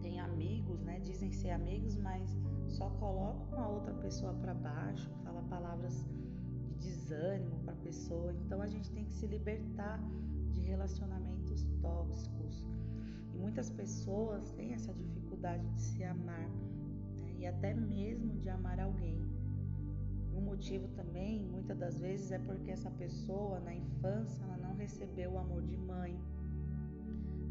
têm 0.00 0.20
amigos, 0.20 0.80
né? 0.82 1.00
Dizem 1.00 1.32
ser 1.32 1.50
amigos, 1.50 1.96
mas 1.96 2.38
só 2.68 2.88
colocam 2.90 3.58
a 3.58 3.68
outra 3.68 3.92
pessoa 3.94 4.32
para 4.34 4.54
baixo, 4.54 5.10
fala 5.24 5.42
palavras 5.42 6.04
de 6.04 6.88
desânimo 7.06 7.58
para 7.64 7.72
a 7.72 7.78
pessoa. 7.78 8.32
Então 8.44 8.62
a 8.62 8.68
gente 8.68 8.92
tem 8.92 9.04
que 9.06 9.12
se 9.12 9.26
libertar 9.26 10.00
de 10.52 10.60
relacionamentos 10.60 11.66
tóxicos. 11.82 12.64
E 13.34 13.36
muitas 13.36 13.68
pessoas 13.68 14.52
têm 14.52 14.72
essa 14.72 14.94
dificuldade 14.94 15.68
de 15.70 15.80
se 15.80 16.04
amar 16.04 16.48
né? 16.48 17.34
e 17.40 17.44
até 17.44 17.74
mesmo 17.74 18.36
de 18.36 18.48
amar 18.48 18.78
alguém. 18.78 19.20
O 20.36 20.40
motivo 20.40 20.86
também, 20.88 21.42
muitas 21.46 21.78
das 21.78 21.98
vezes, 21.98 22.30
é 22.30 22.38
porque 22.38 22.70
essa 22.70 22.90
pessoa 22.90 23.58
na 23.60 23.74
infância 23.74 24.44
ela 24.44 24.58
não 24.58 24.74
recebeu 24.74 25.32
o 25.32 25.38
amor 25.38 25.62
de 25.62 25.76
mãe, 25.78 26.14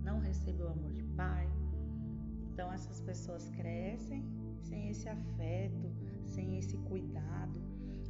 não 0.04 0.20
recebeu 0.20 0.68
o 0.68 0.70
amor 0.70 0.94
de 0.94 1.04
pai. 1.04 1.50
Então 2.54 2.72
essas 2.72 3.02
pessoas 3.02 3.50
crescem 3.50 4.24
sem 4.62 4.90
esse 4.90 5.10
afeto, 5.10 5.92
sem 6.26 6.58
esse 6.58 6.78
cuidado. 6.78 7.60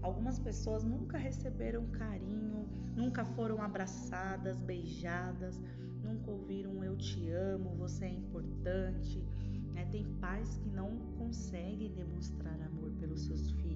Algumas 0.01 0.37
pessoas 0.37 0.83
nunca 0.83 1.17
receberam 1.17 1.87
carinho, 1.87 2.67
nunca 2.95 3.25
foram 3.25 3.61
abraçadas, 3.61 4.61
beijadas, 4.61 5.59
nunca 6.03 6.29
ouviram 6.29 6.71
um 6.71 6.83
eu 6.83 6.95
te 6.95 7.29
amo, 7.29 7.75
você 7.75 8.05
é 8.05 8.13
importante. 8.13 9.23
Né? 9.73 9.85
Tem 9.91 10.05
pais 10.19 10.57
que 10.57 10.69
não 10.69 10.95
conseguem 11.17 11.91
demonstrar 11.93 12.61
amor 12.61 12.91
pelos 12.99 13.21
seus 13.25 13.51
filhos. 13.51 13.74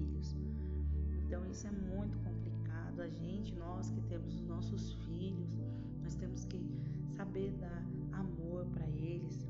Então 1.30 1.46
isso 1.46 1.64
é 1.64 1.70
muito 1.70 2.18
complicado. 2.18 3.00
A 3.00 3.08
gente, 3.08 3.54
nós 3.54 3.88
que 3.88 4.00
temos 4.00 4.34
os 4.34 4.42
nossos 4.42 4.94
filhos, 5.04 5.60
nós 6.02 6.16
temos 6.16 6.44
que 6.44 6.60
saber 7.16 7.52
dar 7.52 7.86
amor 8.10 8.66
para 8.66 8.88
eles. 8.88 9.46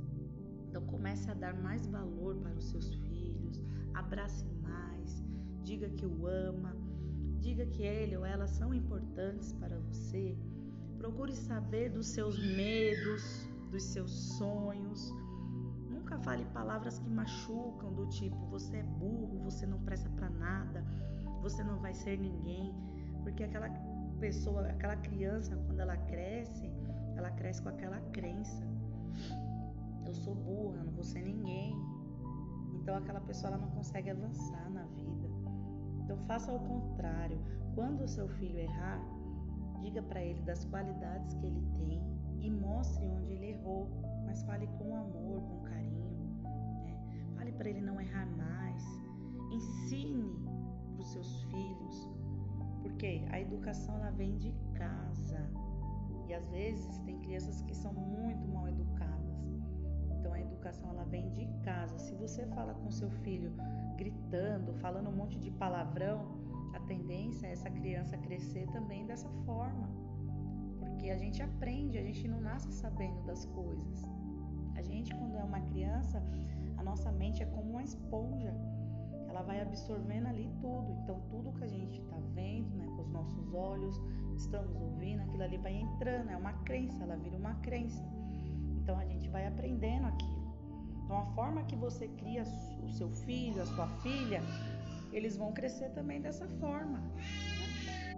Então 0.68 0.84
comece 0.84 1.30
a 1.30 1.34
dar 1.34 1.54
mais 1.54 1.86
valor 1.86 2.36
para 2.36 2.52
os 2.52 2.66
seus 2.66 2.92
filhos 2.96 3.62
abrace 3.94 4.44
mais, 4.62 5.24
diga 5.62 5.88
que 5.88 6.04
o 6.04 6.26
ama, 6.26 6.76
diga 7.40 7.64
que 7.64 7.82
ele 7.82 8.14
ou 8.14 8.26
ela 8.26 8.46
são 8.46 8.74
importantes 8.74 9.54
para 9.54 9.78
você. 9.78 10.36
Procure 10.98 11.32
saber 11.34 11.88
dos 11.88 12.08
seus 12.08 12.38
medos, 12.38 13.48
dos 13.70 13.82
seus 13.84 14.10
sonhos. 14.36 15.10
Nunca 15.88 16.18
fale 16.18 16.44
palavras 16.46 16.98
que 16.98 17.08
machucam, 17.08 17.94
do 17.94 18.06
tipo 18.08 18.36
você 18.48 18.76
é 18.76 18.82
burro, 18.82 19.38
você 19.44 19.64
não 19.64 19.80
presta 19.80 20.10
para 20.10 20.28
nada, 20.28 20.84
você 21.40 21.62
não 21.62 21.78
vai 21.78 21.94
ser 21.94 22.18
ninguém, 22.18 22.74
porque 23.22 23.44
aquela 23.44 23.68
pessoa, 24.18 24.66
aquela 24.68 24.96
criança, 24.96 25.56
quando 25.66 25.80
ela 25.80 25.96
cresce, 25.96 26.70
ela 27.16 27.30
cresce 27.30 27.62
com 27.62 27.68
aquela 27.68 28.00
crença. 28.12 28.64
Eu 30.06 30.14
sou 30.14 30.34
burra, 30.34 30.82
não 30.84 30.92
vou 30.92 31.04
ser 31.04 31.22
ninguém, 31.22 31.74
então 32.74 32.96
aquela 32.96 33.20
pessoa 33.20 33.52
ela 33.52 33.62
não 33.62 33.70
consegue 33.70 34.10
avançar 34.10 34.70
na 34.70 34.84
vida. 34.84 35.28
Então 36.02 36.16
faça 36.26 36.50
ao 36.50 36.58
contrário. 36.58 37.38
Quando 37.74 38.02
o 38.02 38.08
seu 38.08 38.28
filho 38.28 38.58
errar, 38.58 39.00
diga 39.80 40.02
para 40.02 40.22
ele 40.22 40.40
das 40.42 40.64
qualidades 40.64 41.34
que 41.34 41.46
ele 41.46 41.62
tem 41.76 42.02
e 42.40 42.50
mostre 42.50 43.06
onde 43.06 43.32
ele 43.32 43.50
errou, 43.50 43.88
mas 44.26 44.42
fale 44.42 44.66
com 44.78 44.96
amor, 44.96 45.40
com 45.42 45.60
carinho. 45.62 46.10
Né? 46.82 47.32
Fale 47.36 47.52
para 47.52 47.68
ele 47.68 47.80
não 47.80 48.00
errar 48.00 48.26
mais. 48.26 48.84
Ensine 49.52 50.49
para 51.00 51.06
os 51.06 51.12
seus 51.12 51.42
filhos, 51.44 52.08
porque 52.82 53.24
a 53.30 53.40
educação 53.40 53.94
ela 53.96 54.10
vem 54.10 54.36
de 54.36 54.52
casa 54.74 55.50
e 56.28 56.34
às 56.34 56.46
vezes 56.50 56.98
tem 56.98 57.18
crianças 57.20 57.62
que 57.62 57.74
são 57.74 57.92
muito 57.92 58.46
mal 58.48 58.68
educadas 58.68 58.90
educação 60.60 60.90
ela 60.90 61.04
vem 61.04 61.30
de 61.30 61.46
casa. 61.64 61.98
Se 61.98 62.14
você 62.14 62.46
fala 62.48 62.74
com 62.74 62.90
seu 62.90 63.10
filho 63.10 63.52
gritando, 63.96 64.74
falando 64.74 65.08
um 65.08 65.16
monte 65.16 65.38
de 65.38 65.50
palavrão, 65.50 66.18
a 66.74 66.80
tendência 66.80 67.46
é 67.46 67.52
essa 67.52 67.70
criança 67.70 68.16
crescer 68.18 68.66
também 68.68 69.06
dessa 69.06 69.28
forma. 69.46 69.88
Porque 70.78 71.10
a 71.10 71.16
gente 71.16 71.42
aprende, 71.42 71.98
a 71.98 72.02
gente 72.02 72.28
não 72.28 72.40
nasce 72.40 72.70
sabendo 72.72 73.22
das 73.24 73.44
coisas. 73.46 74.02
A 74.76 74.82
gente, 74.82 75.14
quando 75.14 75.36
é 75.36 75.42
uma 75.42 75.60
criança, 75.60 76.22
a 76.76 76.82
nossa 76.82 77.10
mente 77.10 77.42
é 77.42 77.46
como 77.46 77.70
uma 77.70 77.82
esponja. 77.82 78.39
Ela 79.40 79.46
vai 79.46 79.60
absorvendo 79.62 80.26
ali 80.26 80.50
tudo. 80.60 80.92
Então, 81.02 81.18
tudo 81.30 81.50
que 81.54 81.64
a 81.64 81.68
gente 81.68 81.98
está 81.98 82.16
vendo 82.34 82.76
né, 82.76 82.86
com 82.94 83.00
os 83.00 83.10
nossos 83.10 83.54
olhos, 83.54 83.98
estamos 84.36 84.76
ouvindo, 84.76 85.22
aquilo 85.22 85.42
ali 85.42 85.56
vai 85.56 85.72
entrando, 85.72 86.28
é 86.28 86.36
uma 86.36 86.52
crença, 86.64 87.02
ela 87.02 87.16
vira 87.16 87.38
uma 87.38 87.54
crença. 87.54 88.04
Então 88.76 88.98
a 88.98 89.04
gente 89.06 89.30
vai 89.30 89.46
aprendendo 89.46 90.08
aquilo. 90.08 90.54
Então 91.02 91.16
a 91.16 91.24
forma 91.34 91.64
que 91.64 91.74
você 91.74 92.06
cria 92.06 92.42
o 92.82 92.90
seu 92.90 93.08
filho, 93.10 93.62
a 93.62 93.66
sua 93.66 93.88
filha, 94.02 94.42
eles 95.10 95.38
vão 95.38 95.52
crescer 95.54 95.88
também 95.94 96.20
dessa 96.20 96.46
forma. 96.60 96.98
Né? 96.98 98.14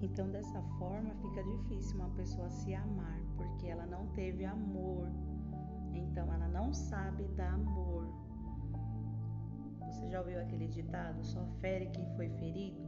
Então 0.00 0.30
dessa 0.30 0.62
forma 0.78 1.12
fica 1.16 1.42
difícil 1.42 1.96
uma 1.96 2.10
pessoa 2.10 2.48
se 2.48 2.72
amar, 2.72 3.20
porque 3.36 3.66
ela 3.66 3.86
não 3.86 4.06
teve 4.14 4.44
amor. 4.44 5.08
Então 5.92 6.32
ela 6.32 6.46
não 6.46 6.72
sabe 6.72 7.24
dar 7.34 7.54
amor. 7.54 8.21
Você 9.92 10.08
já 10.08 10.20
ouviu 10.20 10.40
aquele 10.40 10.66
ditado? 10.68 11.22
Só 11.22 11.44
fere 11.60 11.86
quem 11.90 12.08
foi 12.16 12.30
ferido? 12.30 12.80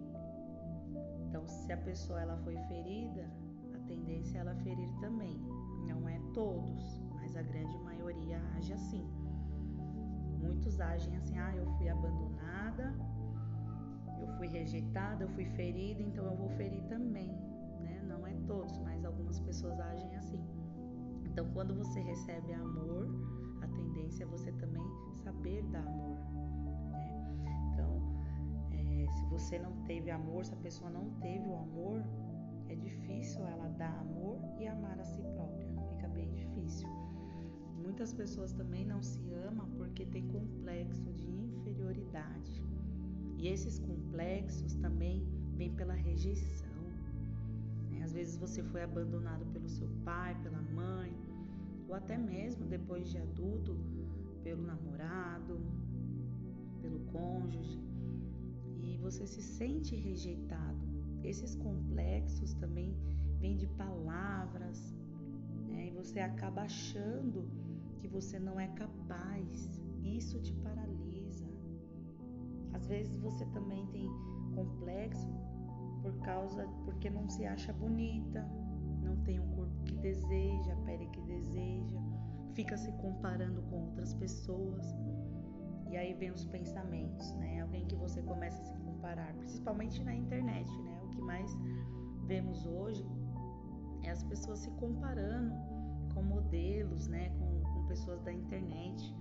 Então, 1.28 1.46
se 1.46 1.70
a 1.70 1.76
pessoa 1.76 2.20
ela 2.20 2.37
foi 2.38 2.56
ferida, 2.66 3.30
a 3.75 3.78
tendência 3.87 4.38
é 4.38 4.40
ela 4.40 4.54
ferir 4.56 4.88
também. 5.00 5.38
Não 5.87 6.08
é 6.08 6.18
todos, 6.32 7.02
mas 7.12 7.37
a 7.37 7.42
grande 7.42 7.76
maioria 7.78 8.40
age 8.56 8.73
assim. 8.73 9.06
Muitos 10.40 10.80
agem 10.80 11.14
assim: 11.16 11.38
ah, 11.38 11.54
eu 11.54 11.66
fui 11.76 11.88
abandonada, 11.90 12.94
eu 14.18 14.28
fui 14.38 14.49
rejeitada, 14.49 15.25
eu 15.25 15.28
fui 15.30 15.44
ferida, 15.44 16.02
então 16.02 16.25
eu 16.25 16.37
vou 16.37 16.49
ferir 16.50 16.82
também. 16.84 17.28
Né? 17.82 18.00
Não 18.08 18.26
é 18.26 18.32
todos, 18.46 18.78
mas 18.78 19.04
algumas 19.04 19.38
pessoas 19.40 19.78
agem 19.78 20.16
assim. 20.16 20.42
Então, 21.26 21.50
quando 21.52 21.75
você 21.75 22.00
recebe 22.00 22.54
amor, 22.54 23.08
a 23.61 23.68
tendência 23.68 24.25
é 24.25 24.26
você 24.26 24.52
também 24.52 24.82
saber 25.23 25.62
dar 25.64 25.80
amor. 25.80 26.33
Você 29.25 29.59
não 29.59 29.73
teve 29.85 30.11
amor, 30.11 30.44
se 30.44 30.54
a 30.54 30.56
pessoa 30.56 30.90
não 30.90 31.11
teve 31.21 31.47
o 31.47 31.56
amor, 31.56 32.02
é 32.68 32.75
difícil 32.75 33.47
ela 33.47 33.68
dar 33.68 33.99
amor 34.00 34.38
e 34.59 34.66
amar 34.66 34.99
a 34.99 35.04
si 35.04 35.23
própria. 35.35 35.66
Fica 35.90 36.09
bem 36.09 36.30
difícil. 36.33 36.88
Muitas 37.83 38.12
pessoas 38.12 38.52
também 38.52 38.85
não 38.85 39.02
se 39.02 39.21
amam 39.49 39.68
porque 39.76 40.06
tem 40.06 40.26
complexo 40.28 41.12
de 41.12 41.28
inferioridade. 41.28 42.62
E 43.37 43.49
esses 43.49 43.78
complexos 43.78 44.75
também 44.76 45.26
vêm 45.56 45.75
pela 45.75 45.94
rejeição. 45.94 46.80
Né? 47.90 48.02
Às 48.02 48.12
vezes 48.12 48.37
você 48.38 48.62
foi 48.62 48.83
abandonado 48.83 49.44
pelo 49.52 49.68
seu 49.68 49.88
pai, 50.04 50.35
pela 50.42 50.62
mãe, 50.62 51.14
ou 51.88 51.94
até 51.94 52.16
mesmo 52.16 52.66
depois 52.66 53.11
de 53.11 53.18
adulto, 53.18 53.76
pelo 54.42 54.62
namorado, 54.62 55.61
pelo 56.80 57.00
cônjuge 57.12 57.93
você 59.04 59.26
se 59.26 59.42
sente 59.42 59.94
rejeitado. 59.94 60.82
Esses 61.23 61.54
complexos 61.54 62.54
também 62.54 62.96
vêm 63.38 63.54
de 63.54 63.66
palavras, 63.66 64.96
né? 65.68 65.88
E 65.88 65.90
você 65.90 66.20
acaba 66.20 66.62
achando 66.62 67.46
que 67.99 68.08
você 68.08 68.38
não 68.38 68.58
é 68.58 68.66
capaz. 68.68 69.68
Isso 70.02 70.40
te 70.40 70.54
paralisa. 70.54 71.46
Às 72.73 72.87
vezes 72.87 73.14
você 73.18 73.44
também 73.46 73.87
tem 73.88 74.08
complexo 74.54 75.28
por 76.00 76.14
causa 76.20 76.66
porque 76.87 77.11
não 77.11 77.28
se 77.28 77.44
acha 77.44 77.75
bonita, 77.75 78.42
não 79.02 79.16
tem 79.18 79.38
um 79.38 79.50
corpo 79.50 79.82
que 79.84 79.96
deseja, 79.96 80.73
a 80.73 80.84
pele 80.87 81.06
que 81.08 81.20
deseja, 81.20 81.99
fica 82.54 82.76
se 82.78 82.90
comparando 82.92 83.61
com 83.64 83.84
outras 83.84 84.14
pessoas. 84.14 84.87
E 85.90 85.96
aí 85.96 86.14
vem 86.14 86.30
os 86.30 86.44
pensamentos, 86.46 87.32
né? 87.34 87.61
Alguém 87.61 87.87
que 87.87 87.94
você 87.94 88.20
começa 88.23 88.61
a 88.61 88.64
se 88.64 88.74
comparar, 89.04 89.34
principalmente 89.34 90.02
na 90.02 90.14
internet, 90.14 90.70
né? 90.82 90.99
O 91.04 91.08
que 91.08 91.20
mais 91.20 91.54
vemos 92.26 92.64
hoje 92.64 93.06
é 94.02 94.11
as 94.11 94.23
pessoas 94.25 94.61
se 94.61 94.70
comparando 94.73 95.54
com 96.14 96.23
modelos, 96.23 97.06
né? 97.08 97.28
Com, 97.38 97.62
com 97.62 97.86
pessoas 97.86 98.23
da 98.23 98.32
internet. 98.32 99.14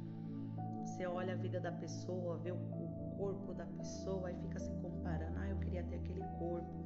Você 0.85 1.05
olha 1.05 1.33
a 1.33 1.35
vida 1.35 1.59
da 1.59 1.71
pessoa, 1.71 2.37
vê 2.37 2.51
o, 2.51 2.55
o 2.55 3.15
corpo 3.17 3.53
da 3.53 3.65
pessoa 3.65 4.31
e 4.31 4.35
fica 4.35 4.57
se 4.57 4.71
comparando. 4.75 5.37
Ah, 5.37 5.49
eu 5.49 5.57
queria 5.57 5.83
ter 5.83 5.97
aquele 5.97 6.23
corpo. 6.39 6.85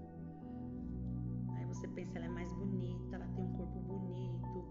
Aí 1.56 1.66
você 1.66 1.88
pensa, 1.90 2.18
ela 2.18 2.26
é 2.26 2.30
mais 2.30 2.52
bonita, 2.54 3.16
ela 3.16 3.28
tem 3.28 3.44
um 3.44 3.54
corpo 3.54 3.80
bonito. 3.80 4.66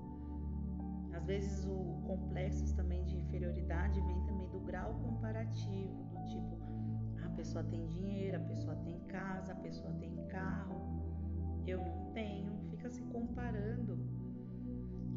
Às 1.15 1.25
vezes 1.25 1.65
o 1.65 2.03
complexo 2.07 2.75
também 2.75 3.05
de 3.05 3.17
inferioridade 3.17 4.01
vem 4.01 4.21
também 4.27 4.49
do 4.49 4.61
grau 4.61 4.95
comparativo, 4.95 6.05
do 6.05 6.25
tipo, 6.25 6.57
pessoa 7.37 7.63
tem 7.65 7.87
dinheiro, 7.87 8.37
a 8.39 8.41
pessoa 8.41 8.75
tem 8.77 8.99
casa, 9.01 9.53
a 9.53 9.57
pessoa 9.57 9.93
tem 9.95 10.15
carro, 10.29 10.81
eu 11.67 11.79
não 11.79 12.13
tenho, 12.13 12.53
fica 12.71 12.89
se 12.89 13.03
comparando. 13.17 13.99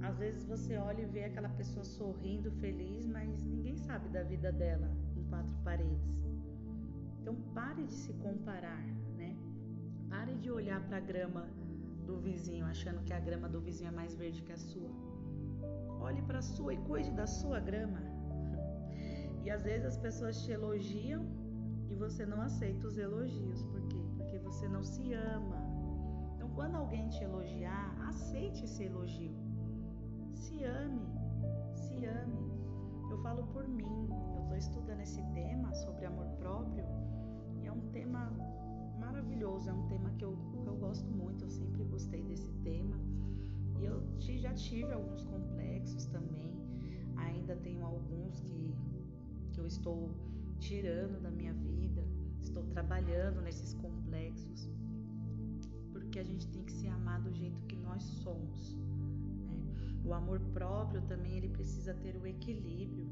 Às 0.01 0.17
vezes 0.17 0.43
você 0.45 0.77
olha 0.77 1.01
e 1.01 1.05
vê 1.05 1.23
aquela 1.25 1.49
pessoa 1.49 1.83
sorrindo, 1.83 2.51
feliz, 2.51 3.05
mas 3.05 3.43
ninguém 3.45 3.77
sabe 3.77 4.09
da 4.09 4.23
vida 4.23 4.51
dela 4.51 4.89
em 5.15 5.23
quatro 5.31 5.55
paredes. 5.63 6.25
Então 7.21 7.35
pare 7.53 7.83
de 7.85 7.93
se 7.93 8.13
comparar, 8.13 8.83
né? 9.17 9.35
Pare 10.09 10.35
de 10.35 10.49
olhar 10.51 10.81
para 10.87 10.97
a 10.97 11.05
grama 11.11 11.47
do 12.05 12.17
vizinho 12.19 12.65
achando 12.65 13.03
que 13.03 13.13
a 13.13 13.19
grama 13.19 13.47
do 13.47 13.61
vizinho 13.61 13.89
é 13.89 13.95
mais 14.01 14.15
verde 14.15 14.41
que 14.41 14.51
a 14.51 14.57
sua. 14.57 14.89
Olhe 16.01 16.21
para 16.23 16.39
a 16.39 16.41
sua 16.41 16.73
e 16.73 16.77
cuide 16.77 17.11
da 17.11 17.27
sua 17.27 17.59
grama. 17.59 18.01
E 19.41 19.49
às 19.49 19.63
vezes 19.63 19.85
as 19.85 19.97
pessoas 19.97 20.41
te 20.43 20.51
elogiam 20.51 21.21
e 21.89 21.95
você 21.95 22.25
não 22.25 22.41
aceita 22.41 22.87
os 22.87 22.97
elogios. 22.97 23.63
Por 23.63 23.81
quê? 23.87 23.97
Porque 24.15 24.37
você 24.39 24.67
não 24.67 24.83
se 24.83 25.13
ama. 25.13 25.57
Então, 26.35 26.49
quando 26.51 26.75
alguém 26.75 27.09
te 27.09 27.23
elogiar, 27.23 27.95
aceite 28.07 28.63
esse 28.63 28.83
elogio. 28.83 29.35
Se 30.33 30.63
ame, 30.63 31.07
se 31.73 32.05
ame. 32.05 32.49
Eu 33.09 33.17
falo 33.19 33.43
por 33.47 33.67
mim, 33.67 34.07
eu 34.35 34.41
estou 34.43 34.57
estudando 34.57 35.01
esse 35.01 35.21
tema 35.33 35.73
sobre 35.73 36.05
amor 36.05 36.27
próprio 36.37 36.85
e 37.57 37.65
é 37.65 37.71
um 37.71 37.81
tema 37.89 38.31
maravilhoso, 38.99 39.69
é 39.69 39.73
um 39.73 39.87
tema 39.87 40.11
que 40.11 40.23
eu, 40.23 40.37
que 40.61 40.67
eu 40.67 40.75
gosto 40.75 41.09
muito, 41.11 41.45
eu 41.45 41.49
sempre 41.49 41.83
gostei 41.85 42.23
desse 42.23 42.51
tema. 42.63 42.97
E 43.79 43.85
eu 43.85 44.03
já 44.39 44.53
tive 44.53 44.91
alguns 44.91 45.23
complexos 45.23 46.05
também, 46.05 46.53
ainda 47.15 47.55
tenho 47.55 47.83
alguns 47.85 48.39
que, 48.41 48.75
que 49.51 49.59
eu 49.59 49.65
estou 49.65 50.11
tirando 50.59 51.21
da 51.21 51.31
minha 51.31 51.53
vida, 51.53 52.03
estou 52.41 52.63
trabalhando 52.63 53.41
nesses 53.41 53.73
complexos, 53.73 54.69
porque 55.91 56.19
a 56.19 56.23
gente 56.23 56.47
tem 56.47 56.63
que 56.63 56.71
se 56.71 56.87
amar 56.87 57.21
do 57.21 57.31
jeito 57.33 57.63
que 57.63 57.75
nós 57.75 58.03
somos. 58.03 58.75
Né? 59.47 59.57
O 60.05 60.13
amor 60.13 60.39
próprio 60.53 61.01
também 61.03 61.37
ele 61.37 61.49
precisa 61.49 61.93
ter 61.93 62.15
o 62.15 62.27
equilíbrio, 62.27 63.07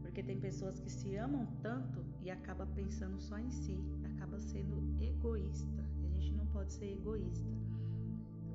porque 0.00 0.22
tem 0.22 0.38
pessoas 0.38 0.78
que 0.78 0.90
se 0.90 1.16
amam 1.16 1.46
tanto 1.62 2.04
e 2.20 2.30
acaba 2.30 2.66
pensando 2.66 3.20
só 3.20 3.38
em 3.38 3.50
si, 3.50 3.78
acaba 4.04 4.38
sendo 4.38 5.02
egoísta. 5.02 5.84
E 6.02 6.06
a 6.06 6.10
gente 6.10 6.32
não 6.32 6.46
pode 6.46 6.72
ser 6.72 6.92
egoísta. 6.92 7.50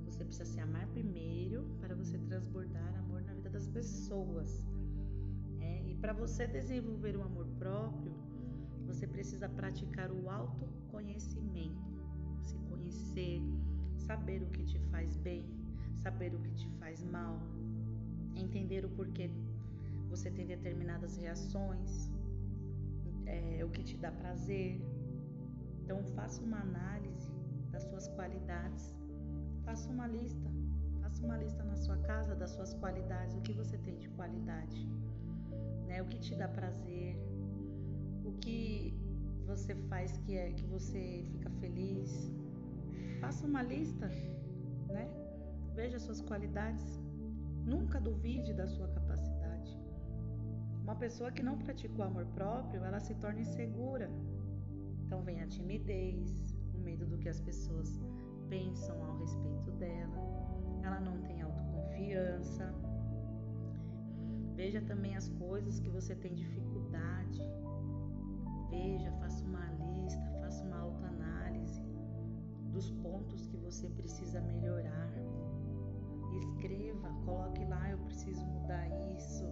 Você 0.06 0.24
precisa 0.24 0.46
se 0.46 0.60
amar 0.60 0.88
primeiro 0.88 1.64
para 1.80 1.96
você 1.96 2.18
transbordar 2.18 2.96
amor 2.98 3.22
na 3.24 3.34
vida 3.34 3.50
das 3.50 3.68
pessoas. 3.68 4.64
É, 5.68 5.72
e 5.90 5.94
para 6.04 6.14
você 6.22 6.44
desenvolver 6.58 7.16
o 7.20 7.24
amor 7.30 7.48
próprio, 7.62 8.14
você 8.90 9.06
precisa 9.16 9.48
praticar 9.60 10.10
o 10.12 10.30
autoconhecimento. 10.30 11.88
Se 12.48 12.58
conhecer, 12.70 13.42
saber 14.08 14.40
o 14.46 14.50
que 14.56 14.64
te 14.72 14.80
faz 14.92 15.18
bem, 15.28 15.44
saber 16.04 16.32
o 16.38 16.40
que 16.46 16.54
te 16.62 16.70
faz 16.80 17.04
mal, 17.04 17.36
entender 18.44 18.86
o 18.86 18.90
porquê 18.90 19.30
você 20.10 20.30
tem 20.38 20.46
determinadas 20.56 21.18
reações, 21.18 21.92
é, 23.26 23.66
o 23.66 23.70
que 23.70 23.84
te 23.84 23.98
dá 23.98 24.12
prazer. 24.12 24.72
Então, 25.82 25.98
faça 26.16 26.42
uma 26.48 26.62
análise 26.68 27.32
das 27.72 27.84
suas 27.84 28.08
qualidades 28.16 28.98
Faça 29.68 29.90
uma 29.90 30.08
lista. 30.08 30.50
Faça 31.02 31.26
uma 31.26 31.38
lista 31.38 31.62
na 31.62 31.76
sua 31.76 31.98
casa 31.98 32.34
das 32.34 32.52
suas 32.52 32.74
qualidades, 32.76 33.36
o 33.36 33.42
que 33.42 33.52
você 33.52 33.78
tem 33.78 33.98
de 33.98 34.08
qualidade, 34.12 34.88
né? 35.88 36.02
O 36.02 36.06
que 36.06 36.20
te 36.20 36.36
dá 36.36 36.48
prazer, 36.48 37.18
o 38.24 38.34
que 38.34 38.94
você 39.46 39.74
faz 39.90 40.18
que 40.18 40.38
é 40.38 40.52
que 40.52 40.66
você 40.66 41.26
fica 41.32 41.50
feliz. 41.62 42.32
Faça 43.22 43.48
uma 43.48 43.64
lista, 43.64 44.08
né? 44.90 45.10
Veja 45.74 45.98
suas 46.00 46.22
qualidades. 46.22 47.02
Nunca 47.66 48.00
duvide 48.00 48.54
da 48.54 48.68
sua 48.68 48.88
capacidade. 48.90 49.78
Uma 50.84 50.96
pessoa 50.96 51.32
que 51.32 51.44
não 51.44 51.58
pratica 51.58 52.00
o 52.00 52.04
amor 52.04 52.26
próprio, 52.28 52.84
ela 52.84 53.00
se 53.00 53.14
torna 53.16 53.42
insegura. 53.42 54.10
Então 55.06 55.24
vem 55.24 55.42
a 55.42 55.48
timidez, 55.48 56.56
o 56.74 56.80
medo 56.80 57.06
do 57.06 57.18
que 57.18 57.30
as 57.30 57.40
pessoas 57.42 58.00
pensam 58.50 59.02
ao 59.04 59.18
respeito 59.18 59.72
dela, 59.72 60.18
ela 60.84 61.00
não 61.00 61.22
tem 61.24 61.42
autoconfiança. 61.42 62.74
Veja 64.58 64.82
também 64.82 65.16
as 65.16 65.30
coisas 65.30 65.80
que 65.80 65.88
você 65.88 66.16
tem 66.16 66.34
dificuldade. 66.34 67.44
Veja, 68.72 69.12
faça 69.20 69.46
uma 69.46 69.66
lista, 69.74 70.32
faça 70.42 70.64
uma 70.64 70.80
autoanálise 70.80 71.80
dos 72.72 72.90
pontos 73.04 73.46
que 73.46 73.58
você 73.58 73.88
precisa 73.88 74.42
melhorar. 74.42 75.12
Escreva, 76.40 77.08
coloque 77.24 77.64
lá, 77.66 77.92
eu 77.92 78.00
preciso 78.00 78.44
mudar 78.48 78.88
isso. 79.16 79.46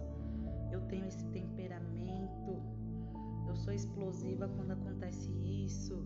Eu 0.72 0.80
tenho 0.88 1.06
esse 1.06 1.24
temperamento. 1.26 2.60
Eu 3.46 3.54
sou 3.54 3.72
explosiva 3.72 4.48
quando 4.56 4.72
acontece 4.72 5.30
isso. 5.44 6.04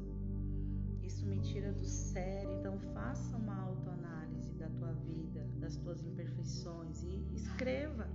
Isso 1.02 1.24
me 1.24 1.40
tira 1.40 1.72
do 1.72 1.86
sério. 1.86 2.52
Então 2.58 2.78
faça 2.92 3.34
uma 3.38 3.62
autoanálise 3.62 4.52
da 4.56 4.68
tua 4.68 4.92
vida, 4.92 5.48
das 5.58 5.78
tuas 5.78 6.04
imperfeições 6.04 7.02
e 7.02 7.26
escreva. 7.34 8.06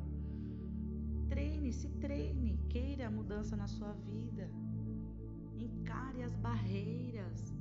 Treine, 1.35 1.73
se 1.73 1.89
treine, 1.99 2.57
queira 2.69 3.07
a 3.07 3.11
mudança 3.11 3.57
na 3.57 3.67
sua 3.67 3.91
vida. 3.91 4.49
Encare 5.57 6.23
as 6.23 6.33
barreiras. 6.37 7.53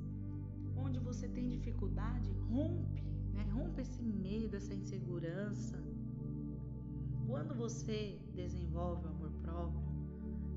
Onde 0.77 0.97
você 0.97 1.27
tem 1.27 1.49
dificuldade, 1.49 2.31
rompe, 2.49 3.03
né? 3.33 3.43
Rompe 3.53 3.81
esse 3.81 4.01
medo, 4.01 4.55
essa 4.55 4.73
insegurança. 4.73 5.77
Quando 7.27 7.53
você 7.53 8.17
desenvolve 8.33 9.07
o 9.07 9.09
amor 9.09 9.31
próprio, 9.41 9.83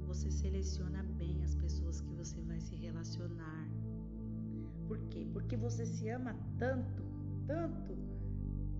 você 0.06 0.30
seleciona 0.30 1.02
bem 1.02 1.42
as 1.42 1.56
pessoas 1.56 2.00
que 2.00 2.14
você 2.14 2.40
vai 2.42 2.60
se 2.60 2.76
relacionar. 2.76 3.68
Por 4.86 4.98
quê? 5.10 5.26
Porque 5.32 5.56
você 5.56 5.84
se 5.84 6.08
ama 6.08 6.36
tanto, 6.56 7.02
tanto, 7.48 7.96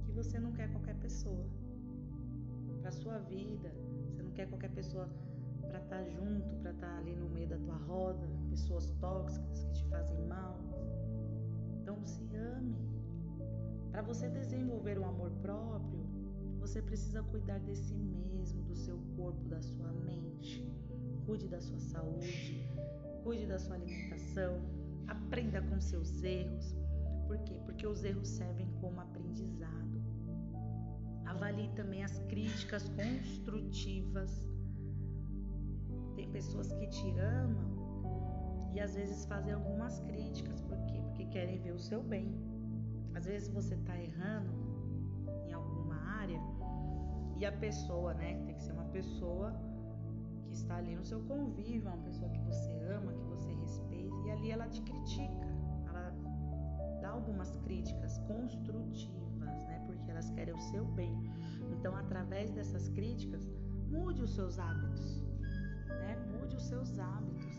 que 0.05 0.13
você 0.13 0.39
não 0.39 0.53
quer 0.53 0.71
qualquer 0.71 0.95
pessoa 1.01 1.45
para 2.81 2.93
sua 2.93 3.19
vida. 3.19 3.88
Quer 4.39 4.47
qualquer 4.47 4.71
pessoa 4.71 5.09
para 5.63 5.81
estar 5.81 5.97
tá 5.97 6.05
junto, 6.05 6.55
para 6.63 6.71
estar 6.71 6.87
tá 6.87 6.99
ali 6.99 7.17
no 7.17 7.29
meio 7.29 7.49
da 7.49 7.59
tua 7.59 7.75
roda, 7.75 8.25
pessoas 8.49 8.89
tóxicas 9.01 9.65
que 9.65 9.73
te 9.73 9.85
fazem 9.87 10.17
mal. 10.29 10.61
Então 11.83 12.07
se 12.07 12.23
ame. 12.37 12.77
Para 13.91 14.01
você 14.01 14.29
desenvolver 14.29 14.97
um 14.97 15.09
amor 15.09 15.33
próprio, 15.43 16.07
você 16.61 16.81
precisa 16.81 17.21
cuidar 17.21 17.59
de 17.59 17.75
si 17.75 17.95
mesmo, 17.95 18.63
do 18.63 18.77
seu 18.77 18.97
corpo, 19.17 19.45
da 19.49 19.61
sua 19.61 19.91
mente. 19.91 20.65
Cuide 21.27 21.49
da 21.49 21.61
sua 21.61 21.81
saúde, 21.81 22.65
cuide 23.25 23.45
da 23.45 23.59
sua 23.59 23.75
alimentação, 23.75 24.61
aprenda 25.09 25.61
com 25.63 25.81
seus 25.81 26.23
erros. 26.23 26.77
Por 27.27 27.39
quê? 27.39 27.61
Porque 27.65 27.85
os 27.89 28.05
erros 28.05 28.29
servem 28.29 28.71
como 28.81 29.01
aprendizado. 29.01 29.88
Avalie 31.29 31.69
também 31.77 32.03
as 32.03 32.19
críticas 32.31 32.89
construtivas. 32.89 34.49
Tem 36.17 36.31
pessoas 36.31 36.73
que 36.73 36.87
te 36.89 37.19
amam 37.19 37.69
e 38.73 38.81
às 38.81 38.95
vezes 38.95 39.25
fazem 39.27 39.53
algumas 39.53 40.01
críticas. 40.01 40.61
Por 40.63 40.79
quê? 40.87 41.01
Porque 41.03 41.27
querem 41.27 41.59
ver 41.61 41.73
o 41.73 41.79
seu 41.79 42.03
bem. 42.03 42.35
Às 43.15 43.27
vezes 43.27 43.49
você 43.49 43.75
está 43.75 43.97
errando 44.01 44.53
em 45.47 45.53
alguma 45.53 45.97
área 46.21 46.41
e 47.39 47.45
a 47.45 47.53
pessoa, 47.53 48.15
né? 48.15 48.43
Tem 48.45 48.55
que 48.55 48.63
ser 48.63 48.73
uma 48.73 48.87
pessoa 48.87 49.53
que 50.47 50.55
está 50.55 50.77
ali 50.77 50.97
no 50.97 51.05
seu 51.05 51.21
convívio, 51.23 51.89
uma 51.89 52.05
pessoa 52.05 52.31
que 52.31 52.41
você 52.41 52.73
ama, 52.97 53.13
que 53.13 53.25
você 53.25 53.53
respeita, 53.53 54.17
e 54.27 54.31
ali 54.31 54.51
ela 54.51 54.67
te 54.69 54.81
critica, 54.83 55.47
ela 55.87 56.13
dá 57.03 57.11
algumas 57.11 57.55
críticas 57.59 57.98
seu 60.71 60.85
bem. 60.85 61.15
Então, 61.73 61.95
através 61.97 62.51
dessas 62.51 62.89
críticas, 62.89 63.49
mude 63.91 64.23
os 64.23 64.35
seus 64.35 64.59
hábitos, 64.59 65.23
né? 65.89 66.17
Mude 66.33 66.57
os 66.57 66.63
seus 66.63 66.99
hábitos. 66.99 67.57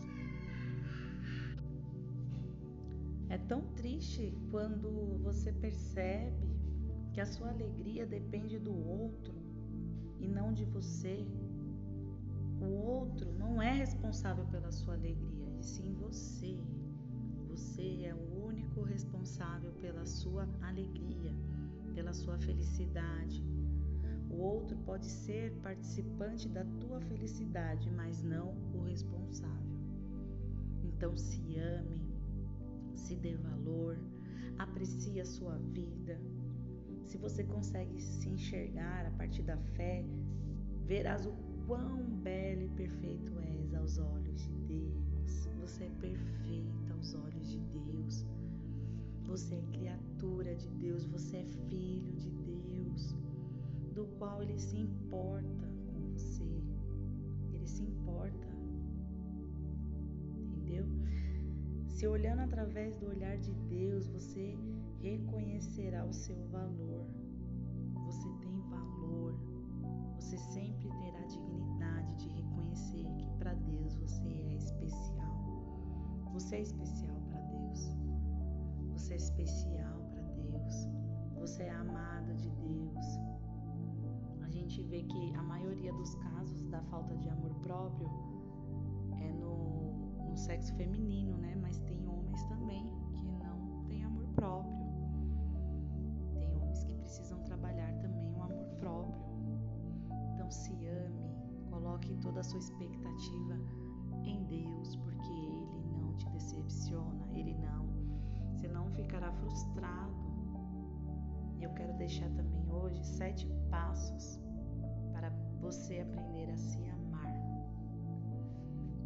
É 3.28 3.38
tão 3.38 3.62
triste 3.74 4.36
quando 4.50 5.18
você 5.22 5.52
percebe 5.52 6.48
que 7.12 7.20
a 7.20 7.26
sua 7.26 7.48
alegria 7.50 8.04
depende 8.06 8.58
do 8.58 8.74
outro 8.74 9.34
e 10.18 10.26
não 10.28 10.52
de 10.52 10.64
você. 10.64 11.26
O 12.60 12.70
outro 12.98 13.32
não 13.34 13.62
é 13.62 13.72
responsável 13.72 14.44
pela 14.46 14.70
sua 14.70 14.94
alegria, 14.94 15.48
e 15.58 15.64
sim 15.64 15.94
você. 15.94 16.58
Você 17.48 18.02
é 18.04 18.14
o 18.14 18.44
único 18.44 18.82
responsável 18.82 19.72
pela 19.80 20.04
sua 20.04 20.48
alegria, 20.60 21.32
pela 21.90 22.12
sua 22.12 22.38
felicidade. 22.38 23.44
O 24.30 24.36
outro 24.36 24.76
pode 24.78 25.06
ser 25.06 25.52
participante 25.62 26.48
da 26.48 26.64
tua 26.80 27.00
felicidade, 27.00 27.90
mas 27.90 28.22
não 28.22 28.54
o 28.74 28.82
responsável. 28.82 29.80
Então 30.84 31.16
se 31.16 31.58
ame, 31.58 32.00
se 32.94 33.16
dê 33.16 33.34
valor, 33.36 33.98
aprecie 34.58 35.20
a 35.20 35.24
sua 35.24 35.56
vida, 35.58 36.20
se 37.10 37.18
você 37.18 37.42
consegue 37.42 38.00
se 38.00 38.28
enxergar 38.28 39.04
a 39.04 39.10
partir 39.10 39.42
da 39.42 39.56
fé, 39.56 40.04
verás 40.86 41.26
o 41.26 41.32
quão 41.66 42.04
belo 42.22 42.62
e 42.62 42.68
perfeito 42.68 43.36
és 43.40 43.74
aos 43.74 43.98
olhos 43.98 44.40
de 44.46 44.54
Deus. 44.68 45.48
Você 45.60 45.84
é 45.84 45.90
perfeita 46.00 46.94
aos 46.94 47.12
olhos 47.16 47.50
de 47.50 47.58
Deus. 47.58 48.24
Você 49.30 49.54
é 49.54 49.62
criatura 49.70 50.56
de 50.56 50.68
Deus, 50.70 51.06
você 51.06 51.36
é 51.36 51.44
filho 51.68 52.12
de 52.16 52.30
Deus, 52.30 53.14
do 53.94 54.04
qual 54.18 54.42
ele 54.42 54.58
se 54.58 54.76
importa 54.76 55.68
com 55.86 56.00
você. 56.10 56.64
Ele 57.54 57.64
se 57.64 57.84
importa. 57.84 58.48
Entendeu? 60.36 60.84
Se 61.86 62.08
olhando 62.08 62.40
através 62.40 62.96
do 62.96 63.06
olhar 63.06 63.38
de 63.38 63.52
Deus, 63.68 64.08
você 64.08 64.58
reconhecerá 65.00 66.04
o 66.04 66.12
seu 66.12 66.36
valor. 66.48 67.06
Você 68.06 68.28
tem 68.42 68.60
valor. 68.68 69.32
Você 70.16 70.38
sempre 70.38 70.88
terá 70.88 71.22
dignidade 71.26 72.16
de 72.16 72.28
reconhecer 72.30 73.06
que 73.16 73.30
para 73.38 73.54
Deus 73.54 73.94
você 73.94 74.26
é 74.26 74.56
especial. 74.56 76.32
Você 76.32 76.56
é 76.56 76.62
especial 76.62 77.14
para 77.28 77.40
Deus. 77.42 78.09
Você 79.00 79.14
é 79.14 79.16
especial 79.16 79.98
para 80.12 80.22
Deus. 80.22 80.86
Você 81.36 81.62
é 81.62 81.70
amado 81.70 82.34
de 82.34 82.50
Deus. 82.50 83.06
A 84.42 84.50
gente 84.50 84.82
vê 84.82 85.02
que 85.04 85.34
a 85.34 85.42
maioria 85.42 85.90
dos 85.94 86.14
casos 86.16 86.66
da 86.66 86.82
falta 86.82 87.16
de 87.16 87.30
amor 87.30 87.54
próprio 87.62 88.06
é 89.18 89.32
no, 89.32 90.28
no 90.28 90.36
sexo 90.36 90.74
feminino, 90.74 91.34
né? 91.38 91.56
Mas 91.56 91.78
tem 91.80 92.06
homens 92.06 92.42
também 92.44 92.84
que 93.14 93.24
não 93.24 93.84
têm 93.88 94.04
amor 94.04 94.26
próprio. 94.34 94.80
coloque 101.90 102.14
toda 102.16 102.40
a 102.40 102.44
sua 102.44 102.58
expectativa 102.58 103.58
em 104.24 104.44
Deus, 104.44 104.96
porque 104.96 105.32
Ele 105.32 105.96
não 105.98 106.14
te 106.14 106.28
decepciona, 106.30 107.26
Ele 107.32 107.54
não. 107.54 107.89
Não 108.72 108.90
ficará 108.90 109.32
frustrado. 109.32 110.14
E 111.58 111.64
eu 111.64 111.70
quero 111.74 111.92
deixar 111.96 112.28
também 112.30 112.70
hoje 112.70 113.04
sete 113.04 113.46
passos 113.70 114.40
para 115.12 115.30
você 115.60 116.00
aprender 116.00 116.50
a 116.50 116.56
se 116.56 116.88
amar. 116.88 117.34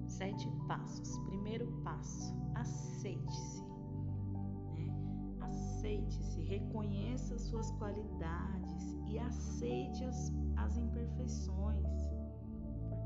Sete 0.06 0.48
passos. 0.68 1.18
Primeiro 1.26 1.66
passo: 1.82 2.34
aceite-se. 2.54 3.62
Né? 4.74 4.88
Aceite-se, 5.40 6.42
reconheça 6.42 7.38
suas 7.38 7.70
qualidades 7.72 8.96
e 9.06 9.18
aceite 9.18 10.04
as, 10.04 10.32
as 10.56 10.76
imperfeições 10.76 12.14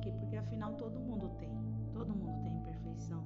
quê? 0.09 0.13
Porque 0.19 0.37
afinal 0.37 0.75
todo 0.75 0.99
mundo 1.01 1.29
tem, 1.39 1.51
todo 1.93 2.15
mundo 2.15 2.43
tem 2.43 2.57
imperfeição, 2.57 3.23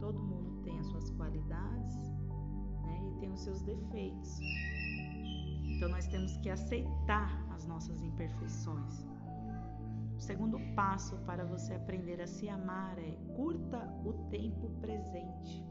todo 0.00 0.18
mundo 0.18 0.62
tem 0.62 0.78
as 0.78 0.86
suas 0.86 1.10
qualidades 1.10 1.96
né, 2.84 3.00
e 3.10 3.20
tem 3.20 3.32
os 3.32 3.40
seus 3.40 3.62
defeitos. 3.62 4.38
Então 5.64 5.88
nós 5.88 6.06
temos 6.06 6.36
que 6.38 6.48
aceitar 6.48 7.46
as 7.50 7.66
nossas 7.66 8.02
imperfeições. 8.02 9.06
O 10.16 10.20
segundo 10.20 10.58
passo 10.74 11.16
para 11.26 11.44
você 11.44 11.74
aprender 11.74 12.20
a 12.20 12.26
se 12.26 12.48
amar 12.48 12.98
é 12.98 13.12
curta 13.36 13.78
o 14.04 14.12
tempo 14.30 14.70
presente. 14.80 15.64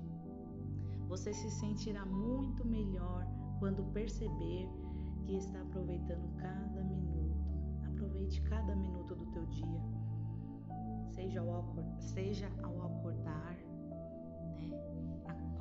Você 1.07 1.33
se 1.33 1.49
sentirá 1.51 2.05
muito 2.05 2.65
melhor 2.65 3.25
quando 3.59 3.83
perceber 3.91 4.69
que 5.25 5.35
está 5.35 5.61
aproveitando 5.61 6.35
cada 6.37 6.83
minuto 6.83 7.05
Aproveite 7.95 8.41
cada 8.41 8.75
minuto 8.75 9.15
do 9.15 9.25
teu 9.27 9.45
dia, 9.45 9.81
seja 11.11 11.39
ao, 11.39 11.59
acordar, 11.59 12.01
seja 12.01 12.51
ao 12.61 12.85
acordar? 12.85 13.57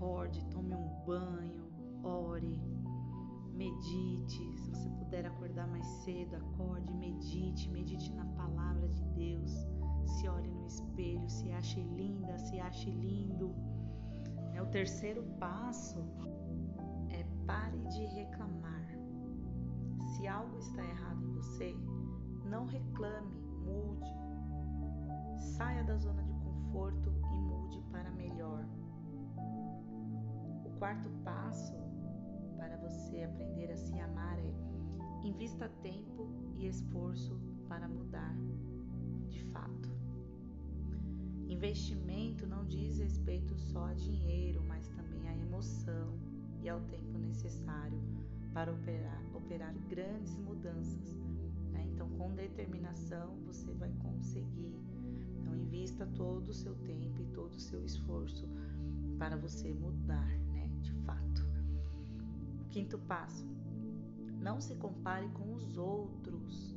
Acorde, 0.05 0.45
tome 0.47 0.75
um 0.75 0.89
banho, 1.07 1.71
ore, 2.03 2.61
medite. 3.55 4.57
Se 4.59 4.71
você 4.71 4.89
puder 4.91 5.25
acordar 5.27 5.67
mais 5.69 5.87
cedo, 6.05 6.37
acorde, 6.37 6.93
medite, 6.93 7.71
medite 7.71 8.13
na 8.13 8.27
palavra 8.27 8.87
de 8.89 9.03
Deus. 9.15 9.51
Se 10.07 10.29
olhe 10.29 10.51
no 10.51 10.67
espelho, 10.67 11.29
se 11.29 11.51
ache 11.53 11.81
linda, 11.81 12.37
se 12.39 12.61
ache 12.61 12.91
lindo. 12.91 13.55
É 14.53 14.61
o 14.61 14.67
terceiro 14.67 15.23
passo 15.39 16.05
Pare 17.47 17.77
de 17.91 18.07
reclamar. 18.07 18.89
Se 19.99 20.27
algo 20.27 20.57
está 20.59 20.83
errado 20.83 21.23
em 21.23 21.33
você, 21.35 21.77
não 22.47 22.65
reclame, 22.65 23.37
mude. 23.67 24.09
Saia 25.57 25.85
da 25.85 25.97
zona 25.99 26.23
de 26.23 26.33
conforto 26.37 27.13
e 27.35 27.37
mude 27.37 27.83
para 27.91 28.11
melhor. 28.13 28.24
Quarto 30.85 31.09
passo 31.25 31.73
para 32.59 32.77
você 32.77 33.23
aprender 33.23 33.73
a 33.73 33.77
se 33.79 33.99
amar 34.01 34.39
é 34.39 35.27
invista 35.27 35.67
tempo 35.83 36.29
e 36.59 36.67
esforço 36.67 37.41
para 37.67 37.89
mudar 37.89 38.37
de 39.31 39.43
fato. 39.45 39.89
Investimento 41.49 42.47
não 42.47 42.67
diz 42.67 42.99
respeito 42.99 43.57
só 43.57 43.87
a 43.87 43.95
dinheiro, 43.95 44.63
mas 44.63 44.87
também 44.89 45.27
a 45.27 45.35
emoção 45.35 46.19
e 46.61 46.69
ao 46.69 46.83
tempo 46.83 47.17
necessário 47.17 47.99
para 48.53 48.71
operar, 48.71 49.23
operar 49.35 49.75
grandes 49.89 50.37
mudanças. 50.37 51.17
Né? 51.73 51.83
Então, 51.95 52.11
com 52.11 52.35
determinação, 52.35 53.39
você 53.47 53.73
vai 53.73 53.91
conseguir. 54.03 54.79
Então, 55.41 55.57
invista 55.57 56.07
todo 56.09 56.51
o 56.51 56.55
seu 56.55 56.75
tempo 56.75 57.23
e 57.23 57.27
todo 57.33 57.55
o 57.55 57.61
seu 57.61 57.83
esforço 57.83 58.47
para 59.17 59.35
você 59.35 59.73
mudar. 59.73 60.44
Quinto 62.75 62.99
passo: 62.99 63.47
não 64.41 64.61
se 64.61 64.75
compare 64.75 65.29
com 65.29 65.55
os 65.55 65.79
outros. 65.79 66.77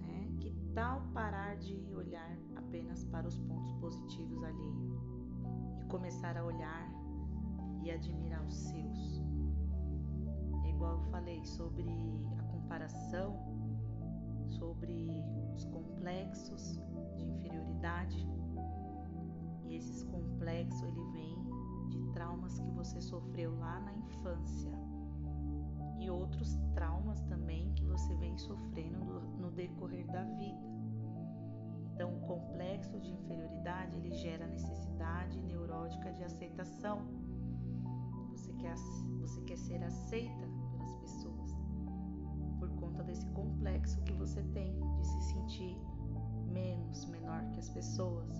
Né? 0.00 0.34
Que 0.40 0.50
tal 0.74 1.02
parar 1.12 1.58
de 1.58 1.76
olhar 1.94 2.38
apenas 2.56 3.04
para 3.04 3.28
os 3.28 3.36
pontos 3.36 3.70
positivos 3.74 4.42
alheios 4.42 4.98
e 5.78 5.84
começar 5.90 6.38
a 6.38 6.42
olhar 6.42 6.90
e 7.84 7.90
admirar 7.90 8.42
os 8.46 8.54
seus? 8.54 9.22
igual 10.64 10.92
eu 10.92 11.10
falei 11.10 11.44
sobre 11.44 11.84
a 12.38 12.42
comparação, 12.44 13.36
sobre 14.48 15.10
os 15.54 15.66
complexos 15.66 16.80
de 17.18 17.26
inferioridade. 17.26 18.26
E 19.66 19.74
esses 19.74 20.02
complexos 20.04 20.82
ele 20.82 21.04
traumas 22.18 22.58
que 22.58 22.70
você 22.72 23.00
sofreu 23.00 23.56
lá 23.60 23.78
na 23.78 23.94
infância 23.94 24.72
e 26.00 26.10
outros 26.10 26.58
traumas 26.74 27.22
também 27.22 27.72
que 27.74 27.84
você 27.84 28.12
vem 28.16 28.36
sofrendo 28.36 29.20
no, 29.38 29.52
decorrer 29.52 30.04
da 30.08 30.24
vida. 30.24 30.66
Então, 31.94 32.16
o 32.16 32.20
complexo 32.26 32.98
de 32.98 33.12
inferioridade 33.12 33.96
ele 33.96 34.10
gera 34.10 34.48
necessidade 34.48 35.40
neurótica 35.42 36.12
de 36.12 36.24
aceitação. 36.24 37.06
Você 38.30 38.52
quer, 38.54 38.74
você 39.20 39.40
quer 39.42 39.56
ser 39.56 39.80
aceita 39.84 40.48
desse 43.08 43.26
complexo 43.30 44.00
que 44.02 44.12
você 44.12 44.42
tem 44.52 44.78
de 44.96 45.06
se 45.06 45.20
sentir 45.32 45.76
menos, 46.52 47.06
menor 47.06 47.42
que 47.52 47.58
as 47.58 47.70
pessoas. 47.70 48.36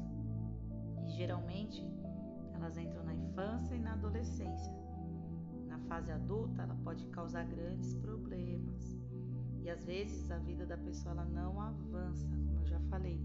E 1.06 1.10
geralmente 1.10 1.82
elas 2.58 2.76
entram 2.76 3.04
na 3.04 3.14
infância 3.14 3.74
e 3.74 3.80
na 3.80 3.92
adolescência. 3.92 4.72
Na 5.66 5.78
fase 5.80 6.10
adulta, 6.10 6.62
ela 6.62 6.76
pode 6.84 7.06
causar 7.06 7.44
grandes 7.44 7.94
problemas. 7.94 8.98
E 9.62 9.70
às 9.70 9.84
vezes 9.84 10.30
a 10.30 10.38
vida 10.38 10.66
da 10.66 10.76
pessoa 10.76 11.12
ela 11.12 11.24
não 11.24 11.60
avança, 11.60 12.28
como 12.28 12.60
eu 12.60 12.66
já 12.66 12.80
falei. 12.90 13.20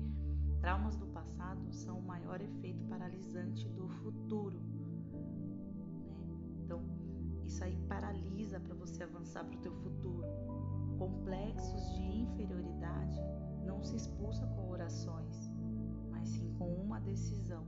Traumas 0.62 0.96
do 0.96 1.08
passado 1.08 1.74
são 1.74 2.00
o 2.00 2.04
maior 2.04 2.42
efeito 2.42 2.84
paralisante 2.86 3.68
do 3.70 3.88
futuro. 3.88 4.58
Né? 4.58 6.16
Então, 6.64 6.82
isso 7.44 7.64
aí 7.64 7.78
paralisa 7.88 8.60
para 8.60 8.74
você 8.76 9.04
avançar 9.04 9.44
para 9.44 9.58
o 9.58 9.62
teu 9.62 9.74
futuro 9.76 10.28
complexos 10.98 11.96
de 11.96 12.02
inferioridade 12.02 13.20
não 13.66 13.84
se 13.84 13.96
expulsa 13.96 14.46
com 14.48 14.70
orações, 14.70 15.52
mas 16.10 16.30
sim 16.30 16.54
com 16.58 16.74
uma 16.76 17.00
decisão. 17.00 17.66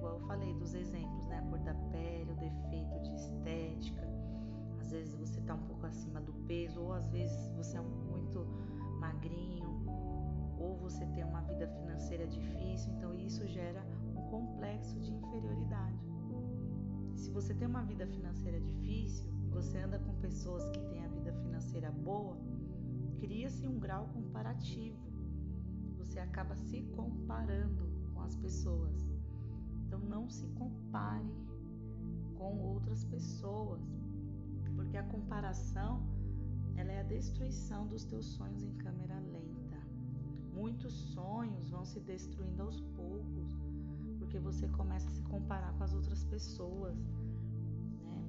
Igual 0.00 0.14
eu 0.14 0.26
falei 0.26 0.54
dos 0.54 0.72
exemplos, 0.72 1.26
né? 1.26 1.40
A 1.40 1.42
cor 1.42 1.58
da 1.58 1.74
pele, 1.92 2.32
o 2.32 2.36
defeito 2.36 2.98
de 3.02 3.14
estética. 3.16 4.08
Às 4.80 4.92
vezes 4.92 5.14
você 5.14 5.40
está 5.40 5.54
um 5.54 5.62
pouco 5.66 5.84
acima 5.84 6.22
do 6.22 6.32
peso, 6.46 6.80
ou 6.80 6.94
às 6.94 7.06
vezes 7.10 7.50
você 7.50 7.76
é 7.76 7.82
muito 7.82 8.46
magrinho, 8.98 9.68
ou 10.58 10.78
você 10.78 11.04
tem 11.08 11.22
uma 11.22 11.42
vida 11.42 11.68
financeira 11.68 12.26
difícil, 12.26 12.94
então 12.94 13.14
isso 13.14 13.46
gera 13.46 13.84
um 14.16 14.22
complexo 14.30 14.98
de 15.00 15.12
inferioridade. 15.12 16.02
Se 17.14 17.30
você 17.30 17.52
tem 17.52 17.68
uma 17.68 17.82
vida 17.82 18.06
financeira 18.06 18.58
difícil 18.58 19.30
e 19.44 19.48
você 19.48 19.76
anda 19.80 19.98
com 19.98 20.14
pessoas 20.14 20.66
que 20.70 20.80
têm 20.88 21.04
a 21.04 21.08
vida 21.08 21.34
financeira 21.34 21.92
boa, 21.92 22.38
cria-se 23.18 23.68
um 23.68 23.78
grau 23.78 24.08
comparativo. 24.14 24.96
Você 25.98 26.18
acaba 26.18 26.56
se 26.56 26.80
comparando 26.96 27.86
com 28.14 28.22
as 28.22 28.34
pessoas. 28.36 29.09
Então 29.90 29.98
não 29.98 30.30
se 30.30 30.46
compare 30.50 31.34
com 32.36 32.60
outras 32.60 33.02
pessoas, 33.02 33.82
porque 34.76 34.96
a 34.96 35.02
comparação 35.02 36.00
ela 36.76 36.92
é 36.92 37.00
a 37.00 37.02
destruição 37.02 37.88
dos 37.88 38.04
teus 38.04 38.24
sonhos 38.24 38.62
em 38.62 38.72
câmera 38.74 39.18
lenta. 39.18 39.78
Muitos 40.54 40.92
sonhos 40.92 41.70
vão 41.70 41.84
se 41.84 41.98
destruindo 41.98 42.62
aos 42.62 42.80
poucos, 42.80 43.58
porque 44.20 44.38
você 44.38 44.68
começa 44.68 45.08
a 45.08 45.10
se 45.10 45.24
comparar 45.24 45.72
com 45.72 45.82
as 45.82 45.92
outras 45.92 46.22
pessoas, 46.22 46.96
né? 48.04 48.28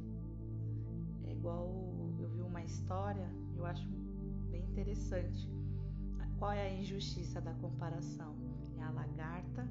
É 1.25 1.31
igual 1.31 1.67
uma 2.43 2.63
história, 2.63 3.29
eu 3.55 3.67
acho 3.67 3.87
bem 4.49 4.63
interessante. 4.63 5.47
Qual 6.39 6.51
é 6.51 6.69
a 6.69 6.73
injustiça 6.73 7.39
da 7.39 7.53
comparação? 7.53 8.35
É 8.79 8.81
a 8.81 8.89
lagarta 8.89 9.69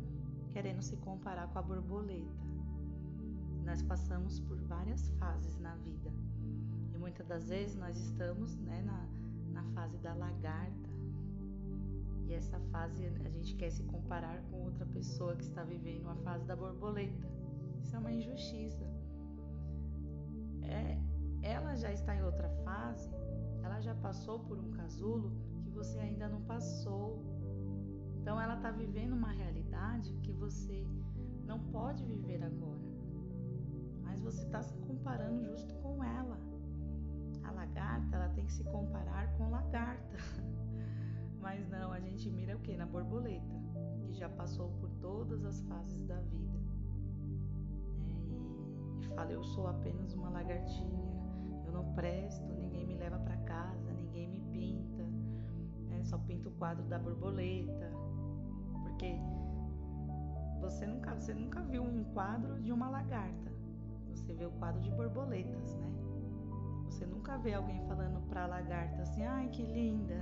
querendo 0.51 0.83
se 0.83 0.97
comparar 0.97 1.49
com 1.49 1.59
a 1.59 1.63
borboleta. 1.63 2.45
Nós 3.65 3.83
passamos 3.83 4.41
por 4.41 4.59
várias 4.63 5.09
fases 5.19 5.59
na 5.59 5.75
vida 5.77 6.11
e 6.93 6.99
muitas 6.99 7.27
das 7.27 7.49
vezes 7.49 7.77
nós 7.77 7.97
estamos 7.97 8.57
né, 8.59 8.83
na, 8.83 9.09
na 9.53 9.65
fase 9.73 9.97
da 9.99 10.15
lagarta 10.15 10.91
e 12.27 12.35
essa 12.35 12.61
fase 12.71 13.05
a 13.25 13.29
gente 13.29 13.57
quer 13.57 13.71
se 13.71 13.83
comparar 13.85 14.41
com 14.51 14.63
outra 14.63 14.87
pessoa 14.87 15.35
que 15.35 15.43
está 15.43 15.65
vivendo 15.65 16.09
a 16.09 16.15
fase 16.17 16.45
da 16.45 16.55
borboleta. 16.55 17.29
Isso 17.83 17.97
é 17.97 17.99
uma 17.99 18.13
injustiça. 18.13 18.85
É, 20.63 20.97
ela 21.43 21.75
já 21.75 21.93
está 21.93 22.15
em 22.15 22.23
outra 22.23 22.49
fase, 22.65 23.11
ela 23.65 23.81
já 23.81 23.95
passou 23.97 24.39
por 24.39 24.59
um 24.59 24.71
casulo 24.71 25.33
que 25.65 25.71
você 25.71 25.99
ainda 25.99 26.29
não 26.29 26.41
passou. 26.43 27.21
Está 28.61 28.73
vivendo 28.73 29.15
uma 29.15 29.31
realidade 29.31 30.13
que 30.23 30.33
você 30.33 30.87
não 31.47 31.59
pode 31.59 32.05
viver 32.05 32.45
agora. 32.45 32.91
Mas 34.03 34.21
você 34.21 34.43
está 34.43 34.61
se 34.61 34.77
comparando 34.81 35.43
justo 35.43 35.75
com 35.77 36.05
ela. 36.05 36.39
A 37.43 37.53
lagarta, 37.53 38.17
ela 38.17 38.29
tem 38.29 38.45
que 38.45 38.53
se 38.53 38.63
comparar 38.65 39.35
com 39.39 39.49
lagarta. 39.49 40.19
Mas 41.41 41.67
não, 41.71 41.91
a 41.91 42.01
gente 42.01 42.29
mira 42.29 42.55
o 42.55 42.61
que? 42.61 42.77
Na 42.77 42.85
borboleta, 42.85 43.55
que 44.03 44.13
já 44.13 44.29
passou 44.29 44.69
por 44.73 44.91
todas 45.01 45.43
as 45.43 45.63
fases 45.63 46.03
da 46.05 46.21
vida. 46.21 46.59
É, 48.05 48.13
e, 48.29 48.99
e 49.01 49.09
fala, 49.15 49.33
eu 49.33 49.43
sou 49.43 49.69
apenas 49.69 50.13
uma 50.13 50.29
lagartinha 50.29 51.01
eu 51.65 51.73
não 51.73 51.95
presto, 51.95 52.53
ninguém 52.53 52.85
me 52.85 52.97
leva 52.97 53.19
para 53.21 53.37
casa, 53.39 53.93
ninguém 53.93 54.29
me 54.29 54.41
pinta, 54.53 55.05
né? 55.89 56.03
só 56.03 56.19
pinto 56.19 56.49
o 56.49 56.53
quadro 56.53 56.85
da 56.89 56.99
borboleta, 56.99 57.93
porque 59.01 59.17
você 60.61 60.87
nunca, 60.87 61.15
você 61.15 61.33
nunca 61.33 61.63
viu 61.63 61.83
um 61.83 62.05
quadro 62.13 62.61
de 62.61 62.71
uma 62.71 62.91
lagarta, 62.91 63.51
você 64.11 64.35
vê 64.35 64.45
o 64.45 64.51
quadro 64.51 64.79
de 64.83 64.91
borboletas, 64.91 65.75
né? 65.77 65.91
Você 66.85 67.07
nunca 67.07 67.39
vê 67.39 67.55
alguém 67.55 67.81
falando 67.87 68.21
para 68.29 68.45
a 68.45 68.47
lagarta 68.47 69.01
assim, 69.01 69.23
ai 69.23 69.49
que 69.49 69.63
linda. 69.63 70.17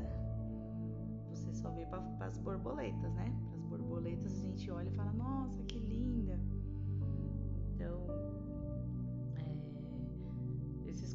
Você 1.31 1.53
só 1.55 1.71
vê 1.71 1.87
para 1.87 2.27
as 2.27 2.38
borboletas, 2.38 3.12
né? 3.14 3.37
As 3.53 3.64
borboletas 3.64 4.33
a 4.33 4.43
gente 4.43 4.71
olha 4.71 4.88
e 4.88 4.93
fala, 4.93 5.12
nossa, 5.12 5.61
que 5.64 5.79
linda. 5.81 6.38
Então, 7.75 8.07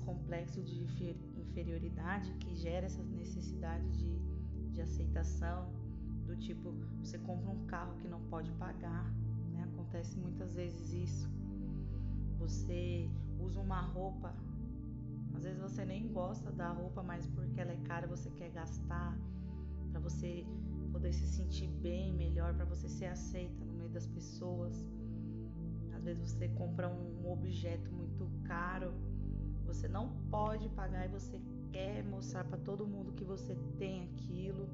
complexo 0.06 0.62
de 0.62 0.84
inferioridade 1.38 2.34
que 2.34 2.54
gera 2.56 2.88
essa 2.88 3.02
necessidade 3.04 3.90
de, 3.92 4.20
de 4.72 4.82
aceitação, 4.82 5.72
do 6.26 6.36
tipo, 6.36 6.72
você 7.02 7.18
compra 7.20 7.50
um 7.50 7.66
carro 7.66 7.96
que 7.98 8.08
não 8.08 8.22
pode 8.26 8.52
pagar, 8.54 9.12
né? 9.52 9.64
Acontece 9.74 10.18
muitas 10.18 10.54
vezes 10.54 10.94
isso. 10.94 11.30
Você 12.40 13.10
usa 13.40 13.60
uma 13.60 13.82
roupa, 13.82 14.34
às 15.36 15.44
vezes 15.44 15.62
você 15.62 15.86
nem 15.86 16.08
gosta 16.12 16.52
da 16.52 16.70
roupa, 16.72 17.02
mas 17.04 17.28
porque 17.28 17.60
ela 17.60 17.72
é 17.72 17.78
cara 17.78 18.08
você 18.08 18.30
quer 18.32 18.50
gastar 18.52 19.18
para 19.92 20.00
você 20.00 20.46
poder 20.92 21.14
se 21.14 21.28
sentir 21.28 21.68
bem, 21.68 22.14
melhor, 22.14 22.54
para 22.54 22.66
você 22.66 22.88
ser 22.88 23.06
aceita 23.06 23.64
no 23.66 23.74
meio 23.74 23.90
das 23.90 24.08
pessoas. 24.08 24.86
Às 25.96 26.04
vezes 26.04 26.32
você 26.32 26.48
compra 26.50 26.90
um 26.90 27.32
objeto 27.32 27.92
muito 27.92 28.30
caro 28.44 28.94
você 29.74 29.88
não 29.88 30.10
pode 30.30 30.70
pagar 30.70 31.06
e 31.06 31.08
você 31.08 31.42
quer 31.72 32.04
mostrar 32.04 32.44
para 32.44 32.58
todo 32.60 32.86
mundo 32.86 33.12
que 33.14 33.24
você 33.24 33.56
tem 33.78 34.04
aquilo. 34.04 34.70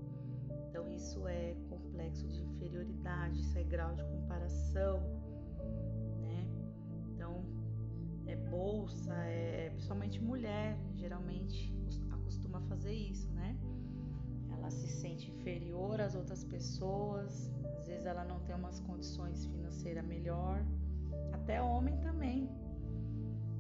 Então 0.69 0.87
isso 0.89 1.27
é 1.27 1.55
complexo 1.69 2.27
de 2.27 2.41
inferioridade, 2.43 3.39
isso 3.39 3.57
é 3.57 3.63
grau 3.63 3.93
de 3.95 4.03
comparação, 4.03 4.99
né? 6.21 6.47
Então 7.09 7.43
é 8.27 8.35
bolsa, 8.35 9.13
é 9.13 9.69
principalmente 9.71 10.21
mulher, 10.21 10.77
geralmente 10.95 11.73
acostuma 12.11 12.61
fazer 12.61 12.93
isso, 12.93 13.29
né? 13.31 13.57
Ela 14.51 14.69
se 14.69 14.87
sente 14.87 15.31
inferior 15.31 15.99
às 16.01 16.15
outras 16.15 16.43
pessoas, 16.43 17.51
às 17.77 17.87
vezes 17.87 18.05
ela 18.05 18.23
não 18.23 18.39
tem 18.41 18.55
umas 18.55 18.79
condições 18.81 19.45
financeiras 19.45 20.05
melhor, 20.05 20.63
até 21.31 21.61
homem 21.61 21.97
também. 21.97 22.49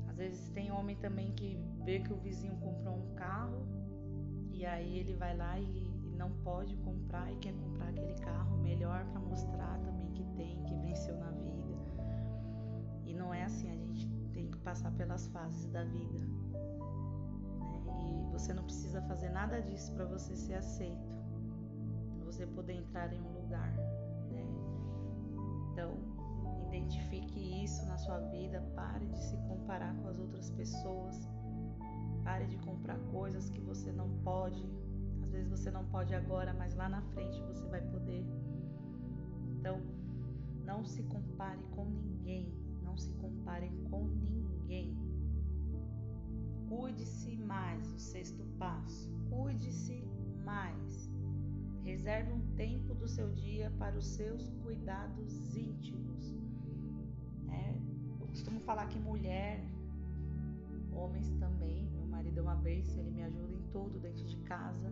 Às 0.07 0.17
vezes 0.17 0.49
tem 0.49 0.71
homem 0.71 0.95
também 0.97 1.31
que 1.31 1.57
vê 1.83 1.99
que 1.99 2.13
o 2.13 2.17
vizinho 2.17 2.55
comprou 2.57 2.95
um 2.95 3.15
carro 3.15 3.65
e 4.51 4.65
aí 4.65 4.99
ele 4.99 5.13
vai 5.13 5.35
lá 5.35 5.57
e 5.59 5.88
não 6.19 6.29
pode 6.43 6.75
comprar 6.77 7.31
e 7.31 7.37
quer 7.37 7.53
comprar 7.53 7.87
aquele 7.87 8.13
carro 8.15 8.57
melhor 8.57 9.05
para 9.05 9.21
mostrar 9.21 9.79
também 9.79 10.11
que 10.11 10.23
tem, 10.35 10.61
que 10.63 10.75
venceu 10.75 11.17
na 11.17 11.31
vida. 11.31 11.77
E 13.05 13.13
não 13.13 13.33
é 13.33 13.43
assim, 13.45 13.71
a 13.71 13.75
gente 13.75 14.05
tem 14.33 14.51
que 14.51 14.57
passar 14.57 14.91
pelas 14.91 15.27
fases 15.27 15.65
da 15.71 15.85
vida. 15.85 16.19
Né? 16.19 16.27
E 18.01 18.31
você 18.33 18.53
não 18.53 18.63
precisa 18.63 19.01
fazer 19.03 19.29
nada 19.29 19.61
disso 19.61 19.93
para 19.93 20.05
você 20.05 20.35
ser 20.35 20.55
aceito, 20.55 21.15
para 22.15 22.25
você 22.25 22.45
poder 22.45 22.73
entrar 22.73 23.11
em 23.13 23.21
um 23.21 23.41
lugar. 23.41 23.71
Né? 24.29 24.45
Então, 25.71 25.93
identifique 26.67 27.63
isso 27.63 27.85
na 27.85 27.97
sua 27.97 28.19
vida, 28.27 28.61
pare 28.75 29.05
de 29.07 29.23
se 29.23 29.37
comparar 29.47 29.95
com 29.95 30.09
as 30.09 30.19
outras 30.19 30.51
pessoas 30.51 31.27
Pare 32.23 32.45
de 32.45 32.57
comprar 32.57 32.99
coisas 33.11 33.49
que 33.49 33.59
você 33.59 33.91
não 33.91 34.07
pode. 34.23 34.63
Vezes 35.39 35.51
você 35.57 35.71
não 35.71 35.85
pode 35.85 36.13
agora, 36.13 36.53
mas 36.53 36.75
lá 36.75 36.89
na 36.89 37.01
frente 37.13 37.41
você 37.43 37.65
vai 37.67 37.81
poder. 37.81 38.25
Então, 39.55 39.81
não 40.65 40.83
se 40.83 41.01
compare 41.03 41.63
com 41.71 41.85
ninguém. 41.85 42.53
Não 42.83 42.97
se 42.97 43.13
compare 43.13 43.69
com 43.89 44.03
ninguém. 44.03 44.97
Cuide-se 46.67 47.37
mais, 47.37 47.89
o 47.93 47.99
sexto 47.99 48.43
passo. 48.57 49.09
Cuide-se 49.29 50.03
mais. 50.43 51.09
Reserve 51.83 52.33
um 52.33 52.41
tempo 52.57 52.93
do 52.93 53.07
seu 53.07 53.31
dia 53.31 53.71
para 53.79 53.97
os 53.97 54.07
seus 54.07 54.49
cuidados 54.61 55.55
íntimos. 55.55 56.35
É, 57.49 57.73
eu 58.19 58.27
costumo 58.27 58.59
falar 58.59 58.87
que 58.87 58.99
mulher, 58.99 59.63
homens 60.91 61.31
também, 61.39 61.89
marido 62.09 62.41
uma 62.41 62.55
vez, 62.55 62.97
ele 62.97 63.11
me 63.11 63.23
ajuda 63.23 63.53
em 63.53 63.63
tudo 63.71 63.97
dentro 63.99 64.25
de 64.25 64.35
casa. 64.41 64.91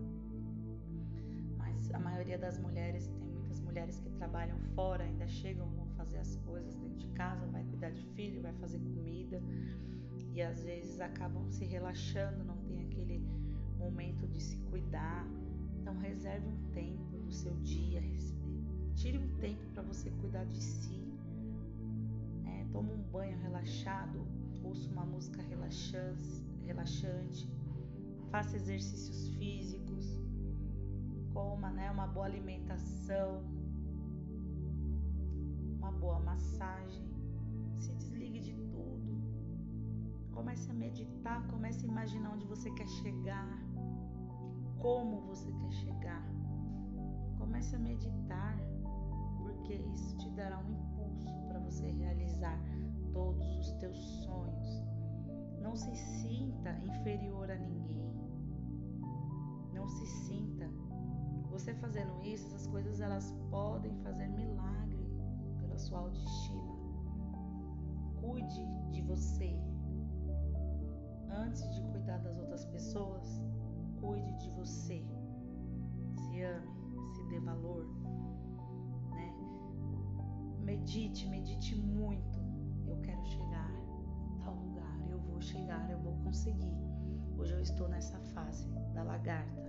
Mas 1.77 1.93
a 1.93 1.99
maioria 1.99 2.39
das 2.39 2.57
mulheres, 2.57 3.05
tem 3.07 3.29
muitas 3.29 3.61
mulheres 3.61 3.99
que 3.99 4.09
trabalham 4.09 4.57
fora, 4.73 5.03
ainda 5.03 5.27
chegam, 5.27 5.69
vão 5.69 5.85
fazer 5.95 6.17
as 6.17 6.35
coisas 6.37 6.75
dentro 6.75 6.97
de 6.97 7.07
casa, 7.09 7.45
vai 7.47 7.63
cuidar 7.65 7.91
de 7.91 8.03
filho, 8.15 8.41
vai 8.41 8.53
fazer 8.53 8.79
comida. 8.79 9.39
E 10.33 10.41
às 10.41 10.63
vezes 10.63 10.99
acabam 10.99 11.47
se 11.51 11.65
relaxando, 11.65 12.43
não 12.43 12.57
tem 12.63 12.81
aquele 12.81 13.19
momento 13.77 14.27
de 14.27 14.41
se 14.41 14.57
cuidar. 14.71 15.27
Então 15.79 15.95
reserve 15.99 16.47
um 16.47 16.71
tempo 16.71 17.19
do 17.19 17.31
seu 17.31 17.53
dia, 17.57 18.01
tire 18.95 19.19
um 19.19 19.27
tempo 19.37 19.63
para 19.73 19.83
você 19.83 20.09
cuidar 20.09 20.45
de 20.45 20.61
si. 20.61 21.13
Né? 22.43 22.67
Toma 22.71 22.91
um 22.91 23.03
banho 23.03 23.37
relaxado, 23.37 24.25
ouça 24.63 24.89
uma 24.89 25.05
música 25.05 25.43
relaxante, 25.43 26.43
relaxante, 26.65 27.47
faça 28.31 28.55
exercícios 28.55 29.29
físicos, 29.35 30.16
coma 31.37 31.69
né, 31.69 31.91
uma 31.91 32.07
boa 32.07 32.25
alimentação, 32.25 33.43
uma 35.77 35.91
boa 35.91 36.19
massagem, 36.19 37.07
se 37.77 37.93
desligue 37.93 38.39
de 38.39 38.55
tudo. 38.71 39.21
Comece 40.31 40.71
a 40.71 40.73
meditar, 40.73 41.45
comece 41.47 41.85
a 41.85 41.89
imaginar 41.89 42.31
onde 42.31 42.47
você 42.47 42.71
quer 42.71 42.87
chegar 42.87 43.47
e 44.63 44.81
como 44.81 45.21
você 45.27 45.51
quer 45.51 45.71
chegar. 45.73 46.27
Comece 47.37 47.75
a 47.75 47.79
meditar, 47.79 48.57
porque 49.37 49.75
isso 49.75 50.17
te 50.17 50.31
dará 50.31 50.57
um 50.57 50.71
impulso 50.71 51.31
para 51.47 51.59
você 51.59 51.85
realizar 51.91 52.59
todos 53.13 53.47
os 53.59 53.71
teus 53.73 53.97
sonhos. 54.23 54.83
Não 55.61 55.75
se 55.75 55.95
sinta 55.95 56.71
inferior 56.83 57.51
a 57.51 57.57
ninguém. 57.57 58.11
Não 59.71 59.87
se 59.87 60.07
sinta. 60.25 60.86
Você 61.57 61.73
fazendo 61.73 62.21
isso, 62.23 62.45
essas 62.47 62.67
coisas 62.67 63.01
elas 63.01 63.33
podem 63.49 63.91
fazer 64.03 64.27
milagre 64.27 65.09
pela 65.59 65.75
sua 65.79 66.01
autoestima. 66.01 66.77
Cuide 68.21 68.63
de 68.91 69.01
você. 69.01 69.59
Antes 71.29 71.67
de 71.73 71.81
cuidar 71.81 72.19
das 72.19 72.37
outras 72.37 72.63
pessoas, 72.65 73.41
cuide 73.99 74.37
de 74.37 74.51
você. 74.51 75.03
Se 76.15 76.41
ame, 76.43 76.67
se 77.15 77.23
dê 77.29 77.39
valor, 77.39 77.87
né? 79.09 79.33
Medite, 80.63 81.27
medite 81.27 81.75
muito. 81.75 82.39
Eu 82.85 83.01
quero 83.01 83.25
chegar 83.25 83.77
vou 85.37 85.41
chegar, 85.43 85.87
eu 85.91 85.99
vou 85.99 86.13
conseguir. 86.23 86.73
Hoje 87.37 87.53
eu 87.53 87.61
estou 87.61 87.87
nessa 87.87 88.19
fase 88.33 88.67
da 88.95 89.03
lagarta. 89.03 89.66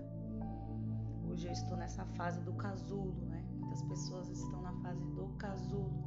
Hoje 1.38 1.46
eu 1.46 1.53
estou 1.53 1.77
nessa 1.77 2.05
fase 2.05 2.40
do 2.40 2.53
casulo, 2.55 3.14
né? 3.27 3.46
Muitas 3.61 3.81
pessoas 3.83 4.29
estão 4.29 4.61
na 4.61 4.72
fase 4.83 5.05
do 5.12 5.29
casulo. 5.38 6.03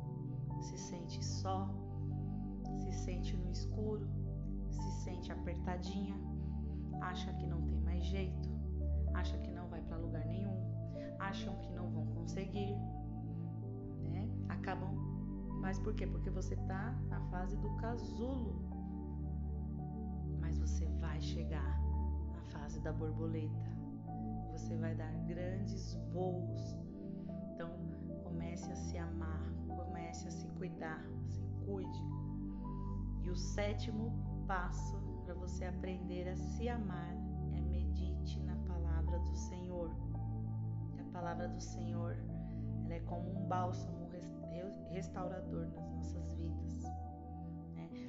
Se 0.61 0.77
sente 0.77 1.23
só, 1.23 1.73
se 2.79 2.91
sente 2.91 3.37
no 3.37 3.49
escuro, 3.49 4.09
se 4.69 4.91
sente 5.05 5.31
apertadinha, 5.31 6.19
acha 6.99 7.31
que 7.35 7.47
não 7.47 7.61
tem 7.61 7.79
mais 7.79 8.03
jeito, 8.03 8.49
acha 9.13 9.37
que 9.37 9.49
não 9.51 9.69
vai 9.69 9.81
para 9.83 9.95
lugar 9.95 10.25
nenhum, 10.25 10.69
acham 11.17 11.55
que 11.61 11.71
não 11.71 11.89
vão 11.89 12.07
conseguir, 12.07 12.75
né? 14.11 14.29
Acabam 14.49 14.93
mas 15.61 15.79
por 15.79 15.93
quê? 15.93 16.05
Porque 16.07 16.29
você 16.29 16.57
tá 16.57 16.91
na 17.07 17.21
fase 17.29 17.55
do 17.55 17.73
casulo 17.77 18.81
você 20.61 20.85
vai 20.99 21.19
chegar 21.19 21.81
na 22.31 22.41
fase 22.51 22.79
da 22.81 22.93
borboleta. 22.93 23.70
Você 24.61 24.77
vai 24.77 24.93
dar 24.93 25.11
grandes 25.25 25.95
voos. 26.13 26.77
Então, 27.53 27.71
comece 28.23 28.71
a 28.71 28.75
se 28.75 28.95
amar, 28.95 29.51
comece 29.67 30.27
a 30.27 30.31
se 30.31 30.47
cuidar, 30.49 31.03
se 31.25 31.43
cuide. 31.65 31.99
E 33.23 33.29
o 33.31 33.35
sétimo 33.35 34.13
passo 34.47 34.97
para 35.25 35.33
você 35.33 35.65
aprender 35.65 36.29
a 36.29 36.35
se 36.35 36.69
amar 36.69 37.15
é 37.53 37.59
medite 37.59 38.39
na 38.41 38.55
palavra 38.67 39.17
do 39.17 39.35
Senhor. 39.35 39.89
A 40.99 41.11
palavra 41.11 41.47
do 41.47 41.59
Senhor, 41.59 42.15
ela 42.85 42.93
é 42.93 42.99
como 43.01 43.31
um 43.31 43.47
bálsamo 43.47 44.09
restaurador 44.91 45.67
nas 45.69 45.89
nossas 45.89 46.35
vidas. 46.35 46.83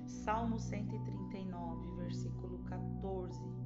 Salmo 0.06 0.58
139, 0.58 1.96
versículo 1.96 2.58
14. 2.64 3.61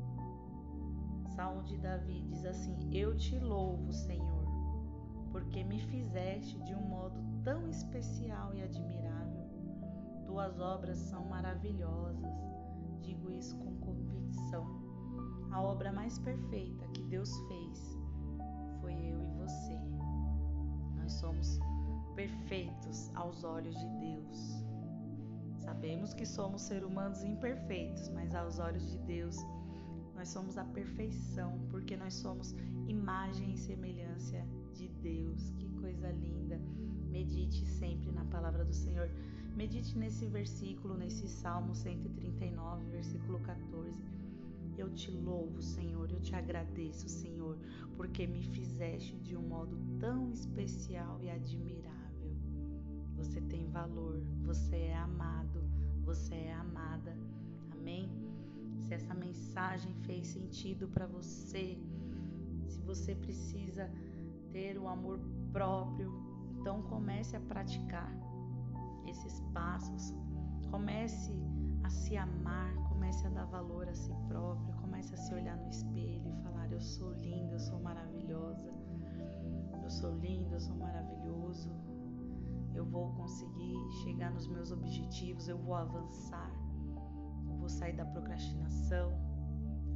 Salmo 1.36 1.62
de 1.64 1.76
Davi 1.76 2.22
diz 2.22 2.46
assim: 2.46 2.74
Eu 2.90 3.14
te 3.14 3.38
louvo, 3.38 3.92
Senhor, 3.92 4.46
porque 5.30 5.62
me 5.62 5.78
fizeste 5.78 6.58
de 6.60 6.74
um 6.74 6.80
modo 6.80 7.20
tão 7.44 7.68
especial 7.68 8.54
e 8.54 8.62
admirável. 8.62 9.46
Tuas 10.24 10.58
obras 10.58 10.96
são 10.96 11.26
maravilhosas. 11.26 12.32
Digo 13.02 13.30
isso 13.30 13.54
com 13.58 13.76
convicção. 13.76 14.64
A 15.52 15.60
obra 15.60 15.92
mais 15.92 16.18
perfeita 16.18 16.86
que 16.88 17.02
Deus 17.02 17.30
fez 17.48 17.98
foi 18.80 18.94
eu 18.94 19.22
e 19.22 19.30
você. 19.34 19.78
Nós 20.96 21.12
somos 21.12 21.60
perfeitos 22.14 23.14
aos 23.14 23.44
olhos 23.44 23.78
de 23.78 23.88
Deus. 24.00 24.64
Sabemos 25.58 26.14
que 26.14 26.24
somos 26.24 26.62
seres 26.62 26.84
humanos 26.84 27.22
imperfeitos, 27.22 28.08
mas 28.08 28.34
aos 28.34 28.58
olhos 28.58 28.90
de 28.90 28.98
Deus 29.00 29.36
nós 30.26 30.32
somos 30.32 30.58
a 30.58 30.64
perfeição, 30.64 31.56
porque 31.70 31.96
nós 31.96 32.14
somos 32.14 32.52
imagem 32.88 33.52
e 33.52 33.56
semelhança 33.56 34.44
de 34.74 34.88
Deus. 34.88 35.50
Que 35.50 35.68
coisa 35.80 36.10
linda! 36.10 36.60
Medite 37.08 37.64
sempre 37.64 38.10
na 38.10 38.24
palavra 38.24 38.64
do 38.64 38.74
Senhor. 38.74 39.08
Medite 39.54 39.96
nesse 39.96 40.26
versículo, 40.26 40.96
nesse 40.96 41.28
Salmo 41.28 41.76
139, 41.76 42.90
versículo 42.90 43.38
14. 43.38 44.02
Eu 44.76 44.90
te 44.90 45.12
louvo, 45.12 45.62
Senhor, 45.62 46.10
eu 46.10 46.20
te 46.20 46.34
agradeço, 46.34 47.08
Senhor, 47.08 47.56
porque 47.96 48.26
me 48.26 48.42
fizeste 48.42 49.16
de 49.18 49.36
um 49.36 49.42
modo 49.42 49.78
tão 50.00 50.28
especial 50.32 51.20
e 51.22 51.30
admirável. 51.30 52.34
Você 53.14 53.40
tem 53.42 53.64
valor, 53.70 54.20
você 54.42 54.74
é 54.74 54.96
amado, 54.96 55.62
você 56.04 56.34
é 56.34 56.52
amada. 56.52 57.16
Amém? 57.70 58.25
Se 58.86 58.94
essa 58.94 59.14
mensagem 59.14 59.92
fez 60.06 60.28
sentido 60.28 60.86
para 60.88 61.06
você, 61.06 61.76
se 62.68 62.80
você 62.82 63.16
precisa 63.16 63.90
ter 64.52 64.78
o 64.78 64.86
amor 64.86 65.18
próprio, 65.52 66.12
então 66.60 66.82
comece 66.82 67.34
a 67.36 67.40
praticar 67.40 68.10
esses 69.06 69.40
passos. 69.52 70.14
Comece 70.70 71.32
a 71.82 71.90
se 71.90 72.16
amar, 72.16 72.74
comece 72.88 73.26
a 73.26 73.30
dar 73.30 73.46
valor 73.46 73.88
a 73.88 73.94
si 73.94 74.12
próprio, 74.28 74.72
comece 74.76 75.14
a 75.14 75.16
se 75.16 75.34
olhar 75.34 75.56
no 75.56 75.68
espelho 75.68 76.28
e 76.28 76.42
falar: 76.42 76.70
Eu 76.70 76.80
sou 76.80 77.12
linda, 77.14 77.54
eu 77.54 77.60
sou 77.60 77.80
maravilhosa, 77.80 78.70
eu 79.82 79.90
sou 79.90 80.16
lindo, 80.18 80.54
eu 80.54 80.60
sou 80.60 80.76
maravilhoso, 80.76 81.70
eu 82.72 82.84
vou 82.84 83.12
conseguir 83.14 83.76
chegar 84.04 84.30
nos 84.30 84.46
meus 84.46 84.70
objetivos, 84.70 85.48
eu 85.48 85.58
vou 85.58 85.74
avançar, 85.74 86.50
sair 87.86 87.92
da 87.92 88.04
procrastinação, 88.04 89.12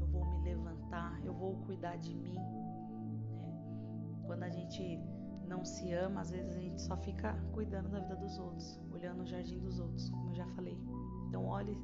eu 0.00 0.06
vou 0.06 0.24
me 0.24 0.38
levantar, 0.42 1.20
eu 1.24 1.34
vou 1.34 1.56
cuidar 1.66 1.96
de 1.96 2.14
mim. 2.14 2.36
Né? 2.36 3.52
Quando 4.26 4.44
a 4.44 4.48
gente 4.48 5.00
não 5.48 5.64
se 5.64 5.92
ama, 5.92 6.20
às 6.20 6.30
vezes 6.30 6.54
a 6.54 6.60
gente 6.60 6.80
só 6.80 6.96
fica 6.96 7.34
cuidando 7.52 7.88
da 7.88 7.98
vida 7.98 8.14
dos 8.14 8.38
outros, 8.38 8.80
olhando 8.92 9.22
o 9.22 9.26
jardim 9.26 9.58
dos 9.58 9.80
outros, 9.80 10.08
como 10.10 10.30
eu 10.30 10.34
já 10.36 10.46
falei. 10.48 10.78
Então 11.26 11.44
olhe 11.46 11.76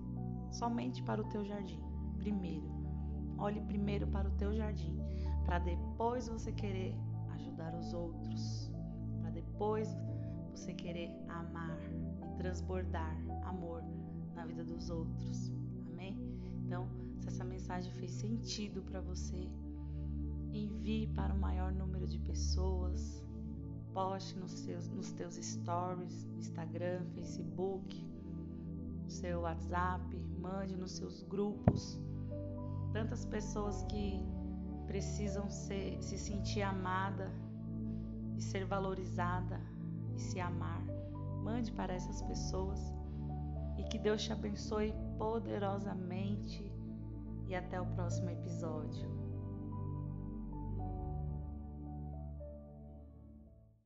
somente 0.52 1.02
para 1.02 1.20
o 1.20 1.24
teu 1.24 1.44
jardim, 1.44 1.82
primeiro. 2.18 2.70
Olhe 3.38 3.60
primeiro 3.62 4.06
para 4.06 4.28
o 4.28 4.32
teu 4.32 4.54
jardim, 4.54 4.96
para 5.44 5.58
depois 5.58 6.28
você 6.28 6.52
querer 6.52 6.94
ajudar 7.34 7.74
os 7.74 7.92
outros, 7.92 8.72
para 9.20 9.30
depois 9.30 9.88
você 10.52 10.72
querer 10.72 11.10
amar 11.28 11.78
e 12.22 12.36
transbordar 12.38 13.16
amor 13.44 13.82
na 14.34 14.46
vida 14.46 14.64
dos 14.64 14.88
outros. 14.88 15.55
Então, 16.66 16.88
se 17.20 17.28
essa 17.28 17.44
mensagem 17.44 17.92
fez 17.92 18.10
sentido 18.10 18.82
para 18.82 19.00
você, 19.00 19.48
envie 20.52 21.06
para 21.14 21.32
o 21.32 21.38
maior 21.38 21.72
número 21.72 22.08
de 22.08 22.18
pessoas, 22.18 23.24
poste 23.94 24.36
nos, 24.36 24.50
seus, 24.50 24.88
nos 24.88 25.12
teus 25.12 25.36
stories, 25.36 26.24
Instagram, 26.36 27.04
Facebook, 27.14 28.04
no 29.04 29.08
seu 29.08 29.42
WhatsApp, 29.42 30.16
mande 30.40 30.76
nos 30.76 30.90
seus 30.96 31.22
grupos. 31.22 32.00
Tantas 32.92 33.24
pessoas 33.24 33.84
que 33.84 34.20
precisam 34.88 35.48
ser, 35.48 36.02
se 36.02 36.18
sentir 36.18 36.62
amada 36.62 37.30
e 38.36 38.42
ser 38.42 38.64
valorizada 38.64 39.60
e 40.16 40.20
se 40.20 40.40
amar. 40.40 40.82
Mande 41.44 41.70
para 41.70 41.94
essas 41.94 42.22
pessoas 42.22 42.80
e 43.78 43.84
que 43.84 43.98
Deus 44.00 44.24
te 44.24 44.32
abençoe 44.32 44.92
poderosamente. 45.18 46.72
E 47.48 47.54
até 47.54 47.80
o 47.80 47.86
próximo 47.94 48.30
episódio. 48.30 49.25